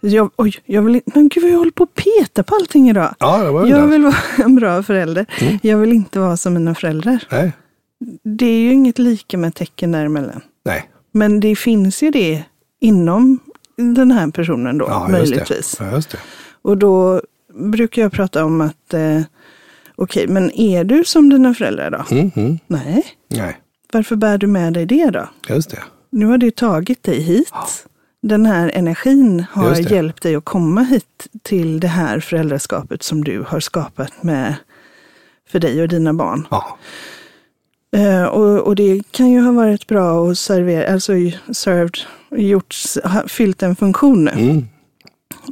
Jag, 0.01 0.31
oj, 0.35 0.55
jag 0.65 0.81
vill 0.81 1.01
men 1.05 1.29
gud 1.29 1.43
vad 1.43 1.51
jag 1.51 1.57
håller 1.57 1.71
på 1.71 1.83
att 1.83 1.95
peta 1.95 2.43
på 2.43 2.55
allting 2.55 2.89
idag. 2.89 3.15
Ja, 3.19 3.43
det 3.43 3.51
var 3.51 3.67
jag 3.67 3.87
vill 3.87 4.03
vara 4.03 4.15
en 4.45 4.55
bra 4.55 4.83
förälder. 4.83 5.25
Mm. 5.41 5.59
Jag 5.63 5.77
vill 5.77 5.91
inte 5.91 6.19
vara 6.19 6.37
som 6.37 6.53
mina 6.53 6.75
föräldrar. 6.75 7.23
Nej. 7.31 7.51
Det 8.23 8.45
är 8.45 8.59
ju 8.59 8.71
inget 8.73 8.99
lika 8.99 9.37
med 9.37 9.55
tecken 9.55 9.91
däremellan. 9.91 10.41
Nej. 10.65 10.89
Men 11.11 11.39
det 11.39 11.55
finns 11.55 12.03
ju 12.03 12.11
det 12.11 12.43
inom 12.79 13.39
den 13.77 14.11
här 14.11 14.31
personen 14.31 14.77
då, 14.77 14.85
ja, 14.89 15.07
möjligtvis. 15.07 15.77
Det. 15.77 15.85
Ja, 15.85 15.91
just 15.91 16.09
det. 16.11 16.17
Och 16.61 16.77
då 16.77 17.21
brukar 17.53 18.01
jag 18.01 18.11
prata 18.11 18.45
om 18.45 18.61
att 18.61 18.93
eh, 18.93 19.21
okej, 19.95 20.23
okay, 20.23 20.27
men 20.27 20.51
är 20.51 20.83
du 20.83 21.03
som 21.03 21.29
dina 21.29 21.53
föräldrar 21.53 21.91
då? 21.91 22.15
Mm, 22.15 22.31
mm. 22.35 22.59
Nej. 22.67 23.05
Nej. 23.27 23.57
Varför 23.93 24.15
bär 24.15 24.37
du 24.37 24.47
med 24.47 24.73
dig 24.73 24.85
det 24.85 25.09
då? 25.09 25.29
Just 25.49 25.69
det. 25.69 25.79
Nu 26.09 26.25
har 26.25 26.37
du 26.37 26.51
tagit 26.51 27.03
dig 27.03 27.21
hit. 27.21 27.53
Den 28.21 28.45
här 28.45 28.71
energin 28.73 29.45
har 29.51 29.91
hjälpt 29.91 30.23
dig 30.23 30.35
att 30.35 30.45
komma 30.45 30.81
hit 30.81 31.27
till 31.41 31.79
det 31.79 31.87
här 31.87 32.19
föräldraskapet 32.19 33.03
som 33.03 33.23
du 33.23 33.45
har 33.47 33.59
skapat 33.59 34.23
med 34.23 34.55
för 35.49 35.59
dig 35.59 35.81
och 35.81 35.87
dina 35.87 36.13
barn. 36.13 36.47
Ja. 36.51 36.77
Uh, 37.97 38.23
och, 38.23 38.59
och, 38.59 38.75
det 38.75 39.11
kan 39.11 39.29
ju 39.29 39.41
ha 39.41 39.51
varit 39.51 39.87
bra 39.87 40.29
att 40.29 40.37
servera, 40.37 40.93
alltså 40.93 41.13
served, 41.53 41.97
gjort, 42.31 42.75
fyllt 43.27 43.63
en 43.63 43.75
funktion 43.75 44.25
nu. 44.25 44.31
Mm. 44.31 44.67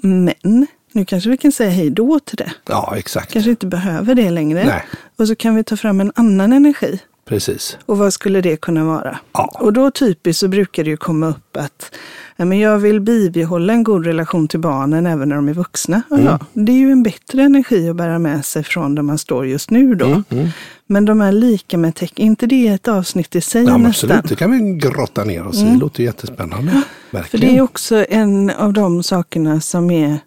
Men 0.02 0.68
nu 0.92 1.06
kanske 1.06 1.30
vi 1.30 1.38
kan 1.38 1.52
säga 1.52 1.70
hej 1.70 1.90
då 1.90 2.20
till 2.20 2.38
det. 2.38 2.52
Ja, 2.66 2.94
exakt. 2.98 3.34
Kanske 3.34 3.50
inte 3.50 3.66
behöver 3.66 4.16
det 4.16 4.30
längre. 4.30 4.66
Nej. 4.66 4.84
Och 5.18 5.28
så 5.28 5.36
kan 5.36 5.56
vi 5.56 5.64
ta 5.64 5.78
fram 5.78 6.02
en 6.02 6.12
annan 6.16 6.54
energi. 6.54 7.00
Precis. 7.30 7.78
Och 7.86 7.98
vad 7.98 8.14
skulle 8.14 8.42
det 8.42 8.58
kunna 8.58 8.86
vara? 8.86 9.20
Ja. 9.34 9.58
Och 9.60 9.74
då 9.74 9.92
typiskt 9.92 10.40
så 10.40 10.48
brukar 10.48 10.84
det 10.84 10.90
ju 10.90 10.98
komma 10.98 11.28
upp 11.28 11.58
att 11.58 11.96
ja, 12.36 12.46
men 12.46 12.60
jag 12.60 12.80
vill 12.80 13.02
bibehålla 13.02 13.74
en 13.74 13.84
god 13.84 14.06
relation 14.06 14.48
till 14.48 14.60
barnen 14.60 15.06
även 15.06 15.30
när 15.30 15.36
de 15.36 15.50
är 15.50 15.54
vuxna. 15.54 16.02
Mm. 16.12 16.26
Ja, 16.26 16.40
det 16.54 16.72
är 16.72 16.78
ju 16.78 16.92
en 16.92 17.04
bättre 17.04 17.42
energi 17.42 17.90
att 17.90 17.96
bära 17.96 18.20
med 18.20 18.46
sig 18.46 18.64
från 18.64 18.96
där 18.96 19.04
man 19.04 19.18
står 19.18 19.48
just 19.48 19.70
nu 19.70 19.96
då. 19.96 20.06
Mm. 20.06 20.24
Mm. 20.30 20.48
Men 20.88 21.06
de 21.06 21.22
är 21.22 21.32
lika 21.32 21.78
med 21.78 21.96
tecken, 21.96 22.26
inte 22.26 22.46
det 22.46 22.68
ett 22.68 22.88
avsnitt 22.88 23.36
i 23.36 23.42
sig 23.42 23.64
ja, 23.64 23.78
nästan? 23.78 24.12
Absolut, 24.12 24.30
det 24.30 24.36
kan 24.36 24.52
vi 24.52 24.74
grotta 24.74 25.24
ner 25.24 25.48
oss 25.48 25.58
i. 25.58 25.62
Mm. 25.62 25.74
Det 25.74 25.80
låter 25.80 26.04
jättespännande. 26.04 26.84
Ja, 27.12 27.24
för 27.24 27.38
det 27.38 27.58
är 27.58 27.62
också 27.62 28.06
en 28.10 28.50
av 28.50 28.74
de 28.74 29.04
sakerna 29.04 29.62
som 29.62 29.92
är 29.92 30.20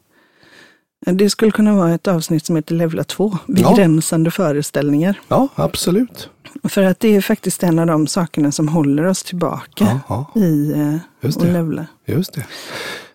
det 1.07 1.31
skulle 1.31 1.51
kunna 1.51 1.75
vara 1.75 1.95
ett 1.95 2.09
avsnitt 2.09 2.47
som 2.47 2.57
heter 2.57 2.75
Levla 2.75 3.05
2, 3.05 3.39
begränsande 3.47 4.29
ja. 4.29 4.31
föreställningar. 4.31 5.21
Ja, 5.29 5.49
absolut. 5.55 6.29
För 6.69 6.83
att 6.83 7.01
det 7.01 7.17
är 7.17 7.21
faktiskt 7.21 7.63
en 7.63 7.79
av 7.79 7.87
de 7.87 8.07
sakerna 8.07 8.53
som 8.53 8.69
håller 8.69 9.07
oss 9.07 9.23
tillbaka 9.23 10.01
ja, 10.09 10.27
ja. 10.35 10.41
i 10.41 10.73
eh, 10.73 10.97
Just 11.21 11.41
att 11.41 11.53
levla. 11.53 11.87
Just 12.07 12.35
det. 12.35 12.45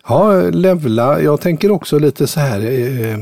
Ja, 0.08 0.50
levla. 0.50 1.20
Jag 1.20 1.40
tänker 1.40 1.70
också 1.70 1.98
lite 1.98 2.26
så 2.26 2.40
här. 2.40 2.58
Eh, 2.58 3.18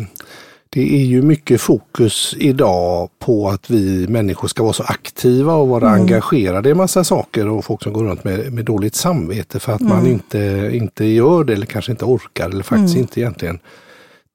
det 0.70 0.94
är 0.94 1.04
ju 1.04 1.22
mycket 1.22 1.60
fokus 1.60 2.34
idag 2.38 3.10
på 3.18 3.48
att 3.48 3.70
vi 3.70 4.08
människor 4.08 4.48
ska 4.48 4.62
vara 4.62 4.72
så 4.72 4.82
aktiva 4.82 5.54
och 5.54 5.68
vara 5.68 5.88
mm. 5.88 6.00
engagerade 6.00 6.70
i 6.70 6.74
massa 6.74 7.04
saker 7.04 7.48
och 7.48 7.64
folk 7.64 7.82
som 7.82 7.92
går 7.92 8.04
runt 8.04 8.24
med, 8.24 8.52
med 8.52 8.64
dåligt 8.64 8.94
samvete 8.94 9.60
för 9.60 9.72
att 9.72 9.80
mm. 9.80 9.92
man 9.92 10.06
inte, 10.06 10.70
inte 10.72 11.04
gör 11.04 11.44
det 11.44 11.52
eller 11.52 11.66
kanske 11.66 11.92
inte 11.92 12.04
orkar 12.04 12.50
eller 12.50 12.62
faktiskt 12.62 12.94
mm. 12.94 13.02
inte 13.02 13.20
egentligen 13.20 13.58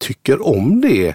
tycker 0.02 0.48
om 0.48 0.82
det 0.82 1.08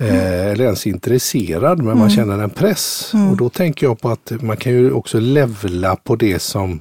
eh, 0.00 0.46
eller 0.46 0.64
ens 0.64 0.86
intresserad 0.86 1.78
men 1.78 1.86
mm. 1.86 1.98
man 1.98 2.10
känner 2.10 2.38
en 2.38 2.50
press. 2.50 3.10
Mm. 3.14 3.30
Och 3.30 3.36
då 3.36 3.48
tänker 3.48 3.86
jag 3.86 4.00
på 4.00 4.08
att 4.08 4.32
man 4.40 4.56
kan 4.56 4.72
ju 4.72 4.92
också 4.92 5.20
levla 5.20 5.96
på 5.96 6.16
det 6.16 6.38
som 6.38 6.80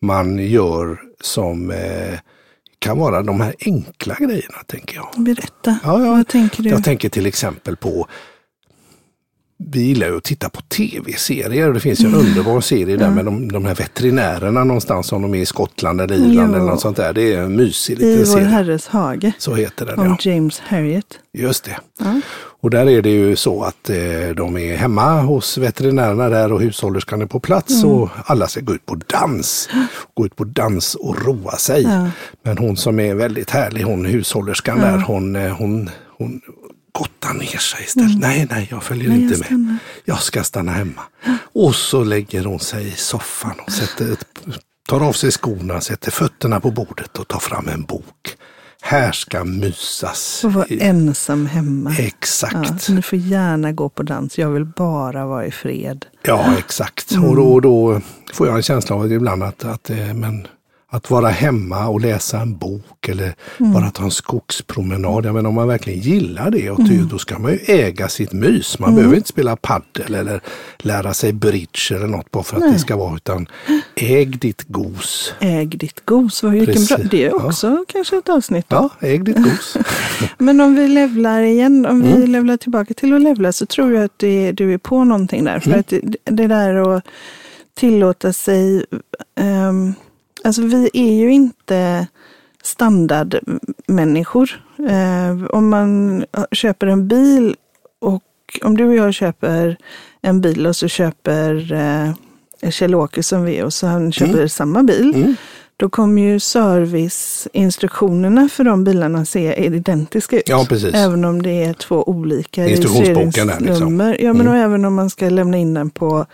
man 0.00 0.38
gör 0.38 1.00
som 1.20 1.70
eh, 1.70 2.18
kan 2.78 2.98
vara 2.98 3.22
de 3.22 3.40
här 3.40 3.54
enkla 3.66 4.14
grejerna, 4.14 4.58
tänker 4.66 4.96
jag. 4.96 5.08
Berätta, 5.16 5.78
ja, 5.84 6.04
ja, 6.04 6.10
vad 6.10 6.28
tänker 6.28 6.62
du? 6.62 6.68
Jag 6.68 6.84
tänker 6.84 7.08
till 7.08 7.26
exempel 7.26 7.76
på 7.76 8.08
vi 9.56 9.82
gillar 9.82 10.06
ju 10.06 10.16
att 10.16 10.24
titta 10.24 10.48
på 10.48 10.60
tv-serier. 10.60 11.72
Det 11.72 11.80
finns 11.80 12.00
ju 12.00 12.06
en 12.06 12.14
mm. 12.14 12.26
underbar 12.26 12.60
serie 12.60 12.96
där 12.96 13.10
med 13.10 13.24
de, 13.24 13.52
de 13.52 13.64
här 13.64 13.74
veterinärerna 13.74 14.64
någonstans 14.64 15.06
som 15.06 15.22
de 15.22 15.34
är 15.34 15.38
i 15.38 15.46
Skottland 15.46 16.00
eller 16.00 16.14
Irland 16.14 16.50
jo. 16.50 16.54
eller 16.54 16.70
något 16.70 16.80
sånt 16.80 16.96
där. 16.96 17.12
Det 17.12 17.34
är 17.34 17.40
en 17.40 17.56
mysig 17.56 17.98
liten 17.98 18.22
I 18.22 18.26
serie. 18.26 18.42
I 18.42 18.44
vår 18.44 18.50
herres 18.50 18.86
hage. 18.86 19.32
Så 19.38 19.54
heter 19.54 19.86
den 19.86 19.98
Om 19.98 20.06
ja. 20.06 20.30
James 20.30 20.60
Harriet. 20.60 21.06
Just 21.32 21.64
det. 21.64 21.76
Ja. 21.98 22.20
Och 22.60 22.70
där 22.70 22.88
är 22.88 23.02
det 23.02 23.10
ju 23.10 23.36
så 23.36 23.62
att 23.62 23.90
eh, 23.90 23.96
de 24.36 24.56
är 24.56 24.76
hemma 24.76 25.20
hos 25.20 25.58
veterinärerna 25.58 26.28
där 26.28 26.52
och 26.52 26.60
hushållerskan 26.60 27.22
är 27.22 27.26
på 27.26 27.40
plats 27.40 27.82
mm. 27.82 27.96
och 27.96 28.08
alla 28.24 28.48
ska 28.48 28.60
gå 28.60 28.74
ut 28.74 28.86
på 28.86 28.94
dans. 28.94 29.68
Gå 30.14 30.26
ut 30.26 30.36
på 30.36 30.44
dans 30.44 30.94
och 30.94 31.26
roa 31.26 31.56
sig. 31.56 31.82
Ja. 31.82 32.08
Men 32.42 32.58
hon 32.58 32.76
som 32.76 33.00
är 33.00 33.14
väldigt 33.14 33.50
härlig, 33.50 33.82
hon 33.82 34.04
hushållerskan 34.04 34.80
där, 34.80 34.98
hon, 34.98 35.36
eh, 35.36 35.56
hon, 35.56 35.90
hon 36.18 36.40
gottar 36.98 37.34
ner 37.34 37.58
sig 37.58 37.84
istället. 37.84 38.08
Mm. 38.08 38.20
Nej, 38.20 38.46
nej, 38.50 38.68
jag 38.70 38.82
följer 38.82 39.08
nej, 39.08 39.22
inte 39.22 39.46
jag 39.50 39.58
med. 39.58 39.76
Jag 40.04 40.22
ska 40.22 40.44
stanna 40.44 40.72
hemma. 40.72 41.02
Och 41.52 41.74
så 41.74 42.04
lägger 42.04 42.44
hon 42.44 42.60
sig 42.60 42.88
i 42.88 42.90
soffan 42.90 43.54
och 43.66 43.72
sätter, 43.72 44.16
tar 44.88 45.00
av 45.00 45.12
sig 45.12 45.30
skorna, 45.30 45.80
sätter 45.80 46.10
fötterna 46.10 46.60
på 46.60 46.70
bordet 46.70 47.18
och 47.18 47.28
tar 47.28 47.38
fram 47.38 47.68
en 47.68 47.82
bok. 47.82 48.36
Här 48.82 49.12
ska 49.12 49.44
mysas. 49.44 50.44
Och 50.44 50.52
vara 50.52 50.66
ensam 50.70 51.46
hemma. 51.46 51.96
Exakt. 51.98 52.88
Ja, 52.88 52.94
du 52.94 53.02
får 53.02 53.18
gärna 53.18 53.72
gå 53.72 53.88
på 53.88 54.02
dans, 54.02 54.38
jag 54.38 54.50
vill 54.50 54.64
bara 54.64 55.26
vara 55.26 55.46
i 55.46 55.50
fred. 55.50 56.06
Ja, 56.22 56.54
exakt. 56.58 57.12
Mm. 57.12 57.24
Och, 57.24 57.36
då, 57.36 57.52
och 57.52 57.62
då 57.62 58.00
får 58.32 58.46
jag 58.46 58.56
en 58.56 58.62
känsla 58.62 58.96
av 58.96 59.02
att 59.02 59.10
ibland 59.10 59.42
att, 59.42 59.64
att 59.64 59.90
eh, 59.90 60.14
men, 60.14 60.46
att 60.94 61.10
vara 61.10 61.28
hemma 61.28 61.88
och 61.88 62.00
läsa 62.00 62.40
en 62.40 62.56
bok 62.56 63.08
eller 63.08 63.34
mm. 63.60 63.72
bara 63.72 63.90
ta 63.90 64.04
en 64.04 64.10
skogspromenad. 64.10 65.26
Jag 65.26 65.34
menar, 65.34 65.48
om 65.48 65.54
man 65.54 65.68
verkligen 65.68 66.00
gillar 66.00 66.50
det, 66.50 66.70
och 66.70 66.80
mm. 66.80 67.08
då 67.08 67.18
ska 67.18 67.38
man 67.38 67.52
ju 67.52 67.58
äga 67.66 68.08
sitt 68.08 68.32
mys. 68.32 68.78
Man 68.78 68.88
mm. 68.88 68.96
behöver 68.96 69.16
inte 69.16 69.28
spela 69.28 69.56
paddel 69.56 70.14
eller 70.14 70.40
lära 70.78 71.14
sig 71.14 71.32
bridge 71.32 71.94
eller 71.96 72.06
något 72.06 72.30
bara 72.30 72.44
för 72.44 72.56
att 72.56 72.62
Nej. 72.62 72.72
det 72.72 72.78
ska 72.78 72.96
vara, 72.96 73.16
utan 73.16 73.46
äg 73.94 74.26
ditt 74.26 74.62
gos. 74.62 75.34
Äg 75.40 75.66
ditt 75.66 76.06
gos, 76.06 76.42
vad 76.42 76.52
vilken 76.52 76.84
bra, 76.84 76.98
det 77.10 77.24
är 77.24 77.46
också 77.46 77.66
ja. 77.66 77.84
kanske 77.88 78.16
ett 78.16 78.28
avsnitt. 78.28 78.66
Ja, 78.68 78.88
äg 79.00 79.18
ditt 79.18 79.36
gos. 79.36 79.76
Men 80.38 80.60
om 80.60 80.74
vi 80.74 80.88
levlar 80.88 81.42
igen, 81.42 81.86
om 81.86 82.02
vi 82.02 82.12
mm. 82.12 82.30
levlar 82.30 82.56
tillbaka 82.56 82.94
till 82.94 83.14
att 83.14 83.22
levla 83.22 83.52
så 83.52 83.66
tror 83.66 83.92
jag 83.92 84.04
att 84.04 84.18
det, 84.18 84.52
du 84.52 84.74
är 84.74 84.78
på 84.78 85.04
någonting 85.04 85.44
där. 85.44 85.60
För 85.60 85.70
mm. 85.70 85.80
att 85.80 85.88
det, 85.88 86.00
det 86.24 86.46
där 86.46 86.96
att 86.96 87.04
tillåta 87.74 88.32
sig 88.32 88.84
um, 89.40 89.94
Alltså 90.44 90.62
vi 90.62 90.90
är 90.92 91.12
ju 91.12 91.32
inte 91.32 92.06
standardmänniskor. 92.62 94.62
Eh, 94.78 95.44
om 95.50 95.68
man 95.68 96.24
köper 96.52 96.86
en 96.86 97.08
bil 97.08 97.56
och 98.00 98.22
om 98.62 98.76
du 98.76 98.84
och 98.84 98.94
jag 98.94 99.14
köper 99.14 99.76
en 100.20 100.40
bil 100.40 100.66
och 100.66 100.76
så 100.76 100.88
köper 100.88 101.72
eh, 101.72 102.70
Kjell-Åke 102.70 103.22
som 103.22 103.44
vi 103.44 103.56
är 103.56 103.64
och 103.64 103.72
så 103.72 103.86
han 103.86 104.12
köper 104.12 104.34
mm. 104.34 104.48
samma 104.48 104.82
bil. 104.82 105.14
Mm. 105.14 105.36
Då 105.76 105.88
kommer 105.88 106.22
ju 106.22 106.40
serviceinstruktionerna 106.40 108.48
för 108.48 108.64
de 108.64 108.84
bilarna 108.84 109.24
se 109.24 109.54
identiska 109.54 110.36
ut. 110.36 110.48
Ja, 110.48 110.66
precis. 110.68 110.94
Även 110.94 111.24
om 111.24 111.42
det 111.42 111.64
är 111.64 111.74
två 111.74 112.08
olika 112.08 112.64
registreringsnummer. 112.64 113.60
Liksom. 113.60 114.14
Ja, 114.18 114.32
men 114.32 114.46
mm. 114.46 114.54
även 114.54 114.84
om 114.84 114.94
man 114.94 115.10
ska 115.10 115.28
lämna 115.28 115.56
in 115.56 115.74
den 115.74 115.90
på 115.90 116.26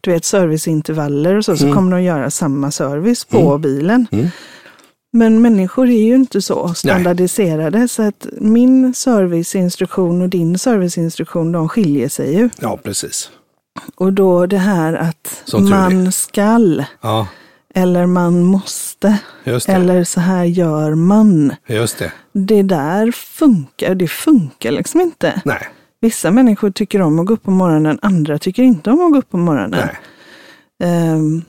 du 0.00 0.10
vet, 0.10 0.24
serviceintervaller 0.24 1.36
och 1.36 1.44
så, 1.44 1.56
så 1.56 1.64
mm. 1.64 1.74
kommer 1.74 1.96
de 1.96 2.02
göra 2.02 2.30
samma 2.30 2.70
service 2.70 3.24
på 3.24 3.50
mm. 3.50 3.60
bilen. 3.60 4.06
Mm. 4.12 4.28
Men 5.12 5.42
människor 5.42 5.88
är 5.88 6.02
ju 6.02 6.14
inte 6.14 6.42
så 6.42 6.74
standardiserade 6.74 7.78
Nej. 7.78 7.88
så 7.88 8.02
att 8.02 8.26
min 8.40 8.94
serviceinstruktion 8.94 10.22
och 10.22 10.28
din 10.28 10.58
serviceinstruktion 10.58 11.52
de 11.52 11.68
skiljer 11.68 12.08
sig 12.08 12.34
ju. 12.34 12.50
Ja, 12.60 12.78
precis. 12.82 13.30
Och 13.94 14.12
då 14.12 14.46
det 14.46 14.58
här 14.58 14.94
att 14.94 15.44
man 15.52 16.12
skall. 16.12 16.84
Ja. 17.00 17.26
Eller 17.76 18.06
man 18.06 18.44
måste. 18.44 19.18
Eller 19.68 20.04
så 20.04 20.20
här 20.20 20.44
gör 20.44 20.94
man. 20.94 21.54
Just 21.66 21.98
det. 21.98 22.12
Det 22.32 22.62
där 22.62 23.12
funkar, 23.12 23.94
det 23.94 24.08
funkar 24.08 24.70
liksom 24.70 25.00
inte. 25.00 25.42
Nej. 25.44 25.68
Vissa 26.00 26.30
människor 26.30 26.70
tycker 26.70 27.02
om 27.02 27.18
att 27.18 27.26
gå 27.26 27.34
upp 27.34 27.42
på 27.42 27.50
morgonen, 27.50 27.98
andra 28.02 28.38
tycker 28.38 28.62
inte 28.62 28.90
om 28.90 29.06
att 29.06 29.12
gå 29.12 29.18
upp 29.18 29.30
på 29.30 29.36
morgonen. 29.36 29.88
Um, 30.84 31.44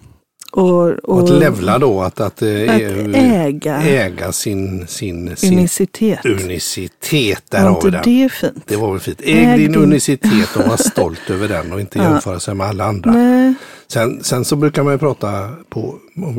Och, 0.52 0.90
Och 0.92 1.24
att 1.24 1.30
levla 1.30 1.80
då, 1.80 2.02
att, 2.02 2.20
att, 2.20 2.42
eh, 2.42 2.48
att 2.76 2.82
äga 3.16 3.78
äga 3.82 4.32
sin, 4.32 4.88
sin, 4.88 5.36
sin 5.36 5.54
unicitet. 5.60 6.26
unicitet. 6.26 7.44
Där 7.50 7.64
Var 7.64 7.76
inte 7.76 7.90
den. 7.90 8.02
det 8.06 8.30
fint? 8.32 8.64
Det 8.68 8.76
var 8.76 8.92
väl 8.92 9.00
fint. 9.00 9.22
Äg, 9.22 9.34
Äg 9.46 9.58
din 9.58 9.72
din- 9.72 9.82
unicitet 9.82 10.56
och 10.56 10.68
var 10.68 10.78
stolt 10.90 11.30
över 11.30 11.48
den 11.48 11.74
och 11.74 11.80
inte 11.80 11.98
Ja. 12.00 12.04
jämföra 12.12 12.40
sig 12.40 12.54
med 12.56 12.68
alla 12.68 12.84
andra. 12.86 13.12
Nej, 13.12 13.54
Sen, 13.88 14.24
sen 14.24 14.46
så 14.46 14.56
brukar 14.56 14.84
man 14.84 14.94
ju 14.94 14.98
prata 15.00 15.50
på 15.70 15.96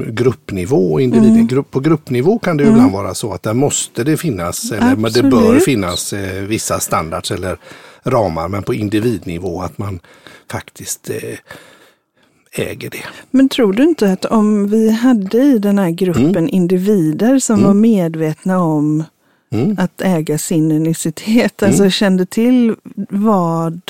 gruppnivå 0.08 0.92
och 0.92 1.00
individ. 1.02 1.30
Mm. 1.30 1.46
Grupp, 1.46 1.70
på 1.70 1.80
gruppnivå 1.80 2.38
kan 2.38 2.56
det 2.56 2.64
ju 2.64 2.70
ibland 2.70 2.92
vara 2.92 3.14
så 3.14 3.32
att 3.32 3.42
där 3.42 3.54
måste 3.54 4.04
det 4.04 4.16
finnas, 4.16 4.72
eller 4.72 4.96
men 4.96 5.12
det 5.12 5.22
bör 5.22 5.38
Absolut. 5.38 5.64
finnas 5.64 6.12
eh, 6.12 6.42
vissa 6.42 6.80
standards 6.80 7.30
eller 7.30 7.56
ramar. 8.04 8.48
Men 8.48 8.62
på 8.62 8.74
individnivå 8.74 9.62
att 9.62 9.78
man 9.78 10.00
faktiskt 10.50 11.10
eh, 11.10 11.16
äger 12.52 12.90
det. 12.90 13.04
Men 13.30 13.48
tror 13.48 13.72
du 13.72 13.82
inte 13.82 14.12
att 14.12 14.24
om 14.24 14.68
vi 14.68 14.90
hade 14.90 15.38
i 15.42 15.58
den 15.58 15.78
här 15.78 15.90
gruppen 15.90 16.26
Mm. 16.36 16.48
individer 16.52 17.38
som 17.38 17.62
var 17.62 17.74
medvetna 17.74 18.58
om 18.62 19.04
Mm. 19.50 19.76
att 19.78 20.00
äga 20.02 20.38
sin 20.38 20.72
unicitet, 20.72 21.62
alltså 21.62 21.90
kände 21.90 22.26
till 22.26 22.74
vad 23.10 23.80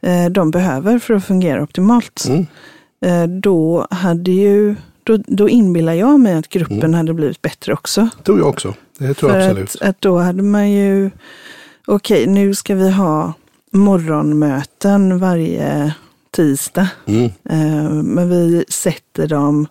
eh, 0.00 0.26
de 0.30 0.50
behöver 0.50 0.98
för 0.98 1.14
att 1.14 1.24
fungera 1.24 1.62
optimalt, 1.62 2.24
Mm. 2.28 2.46
eh, 3.00 3.36
då 3.40 3.86
hade 3.90 4.30
ju 4.30 4.76
då, 5.02 5.16
då 5.26 5.48
inbillar 5.48 5.92
jag 5.92 6.20
mig 6.20 6.34
att 6.34 6.48
gruppen 6.48 6.78
Mm. 6.78 6.94
hade 6.94 7.14
blivit 7.14 7.42
bättre 7.42 7.72
också. 7.72 8.08
tror 8.24 8.38
jag 8.38 8.48
också. 8.48 8.74
Det 8.98 9.14
tror 9.14 9.32
jag 9.32 9.42
absolut. 9.42 9.76
att, 9.80 9.88
att 9.88 10.00
då 10.00 10.18
hade 10.18 10.42
man 10.42 10.70
ju, 10.70 11.10
okej 11.86 12.26
nu 12.26 12.54
ska 12.54 12.74
vi 12.74 12.90
ha 12.90 13.32
morgonmöten 13.72 15.18
varje 15.18 15.94
tisdag. 16.36 16.88
Mm. 17.06 17.24
Eh, 17.24 17.90
Men 17.90 18.28
vi 18.28 18.64
sätter 18.68 19.26
dem 19.26 19.66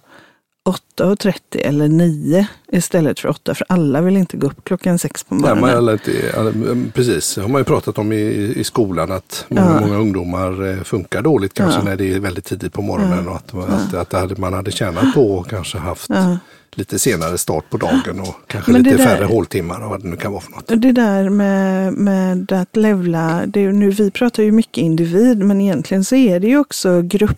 8.30 0.65 1.33
eller 1.53 1.87
9 1.87 2.47
istället 2.71 3.19
för 3.19 3.29
8. 3.29 3.55
För 3.55 3.65
alla 3.69 4.01
vill 4.01 4.17
inte 4.17 4.37
gå 4.37 4.47
upp 4.47 4.63
klockan 4.63 4.99
6 4.99 5.23
på 5.23 5.35
Ja, 5.35 5.39
morgonen. 5.39 5.61
man, 5.61 5.69
eller, 5.69 5.91
inte- 5.93 6.29
eller, 6.29 6.91
precis, 6.91 7.35
det 7.35 7.41
har 7.41 7.49
man 7.49 7.61
ju 7.61 7.65
pratat 7.65 7.97
om 7.97 8.13
i, 8.13 8.53
i 8.55 8.63
skolan 8.63 9.11
att 9.11 9.45
många, 9.49 9.61
Ja. 9.73 9.79
många 9.87 9.97
ungdomar 9.97 10.69
eh, 10.71 10.83
funkar 10.83 11.21
dåligt 11.21 11.53
kanske 11.53 11.79
Ja. 11.79 11.83
när 11.85 11.95
det 11.95 12.13
är 12.13 12.19
väldigt 12.19 12.45
tidigt 12.45 12.73
på 12.73 12.81
morgonen 12.81 13.27
och 13.27 13.35
att, 13.35 13.53
att, 13.55 13.93
att 13.93 14.13
hade, 14.13 14.35
man 14.35 14.53
hade 14.53 14.71
tjänat 14.71 15.13
på 15.13 15.31
och 15.35 15.49
kanske 15.49 15.77
haft 15.77 16.09
Ja. 16.09 16.37
lite 16.75 16.99
senare 16.99 17.37
start 17.37 17.69
på 17.69 17.77
dagen 17.77 18.19
och 18.19 18.35
kanske 18.47 18.71
Men 18.71 18.83
lite 18.83 18.97
där- 18.97 19.05
färre 19.05 19.25
håltimmar 19.25 19.83
och 19.83 19.89
vad 19.89 20.01
det 20.01 20.07
nu 20.07 20.15
kan 20.15 20.31
vara 20.31 20.41
för 20.41 20.51
något. 20.51 20.67
Det 20.81 20.91
där 20.91 21.29
med, 21.29 21.93
med 21.93 22.51
att 22.51 22.75
levla, 22.75 23.43
det 23.47 23.59
är, 23.65 23.71
nu, 23.71 23.89
vi 23.91 24.11
pratar 24.11 24.43
ju 24.43 24.51
mycket 24.51 24.77
individ, 24.77 25.37
men 25.39 25.61
egentligen 25.61 26.03
så 26.03 26.15
är 26.15 26.39
det 26.39 26.47
ju 26.47 26.57
också 26.57 27.01
grupper 27.01 27.35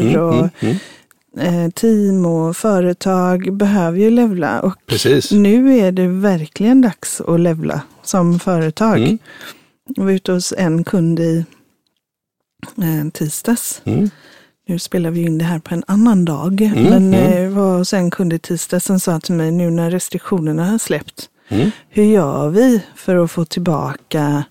Mm, 0.00 0.20
och 0.22 0.34
mm, 0.34 0.48
mm. 0.60 0.76
Team 1.74 2.26
och 2.26 2.56
företag 2.56 3.56
behöver 3.56 3.98
ju 3.98 4.10
levla. 4.10 4.60
Och 4.60 4.74
Precis. 4.86 5.30
nu 5.30 5.78
är 5.78 5.92
det 5.92 6.08
verkligen 6.08 6.80
dags 6.80 7.20
att 7.20 7.40
levla 7.40 7.82
som 8.02 8.38
företag. 8.38 8.98
Mm. 8.98 9.18
Jag 9.96 10.04
var 10.04 10.12
ute 10.12 10.32
hos 10.32 10.54
en 10.58 10.84
kund 10.84 11.20
i 11.20 11.44
eh, 12.76 13.10
tisdags. 13.12 13.82
Mm. 13.84 14.10
Nu 14.68 14.78
spelar 14.78 15.10
vi 15.10 15.22
in 15.22 15.38
det 15.38 15.44
här 15.44 15.58
på 15.58 15.74
en 15.74 15.84
annan 15.86 16.24
dag. 16.24 16.60
Mm, 16.60 16.82
men 16.82 17.14
mm. 17.14 17.44
eh, 17.44 17.50
var 17.50 17.78
hos 17.78 17.92
en 17.92 18.10
kund 18.10 18.32
i 18.32 18.38
tisdags 18.38 18.84
som 18.84 19.00
sa 19.00 19.20
till 19.20 19.34
mig 19.34 19.50
nu 19.50 19.70
när 19.70 19.90
restriktionerna 19.90 20.64
har 20.64 20.78
släppt. 20.78 21.28
Mm. 21.48 21.70
Hur 21.88 22.04
gör 22.04 22.48
vi 22.48 22.82
för 22.94 23.16
att 23.16 23.30
få 23.30 23.44
tillbaka 23.44 24.44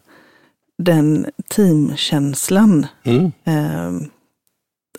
den 0.78 1.26
teamkänslan? 1.50 2.88
Eh, 3.44 3.92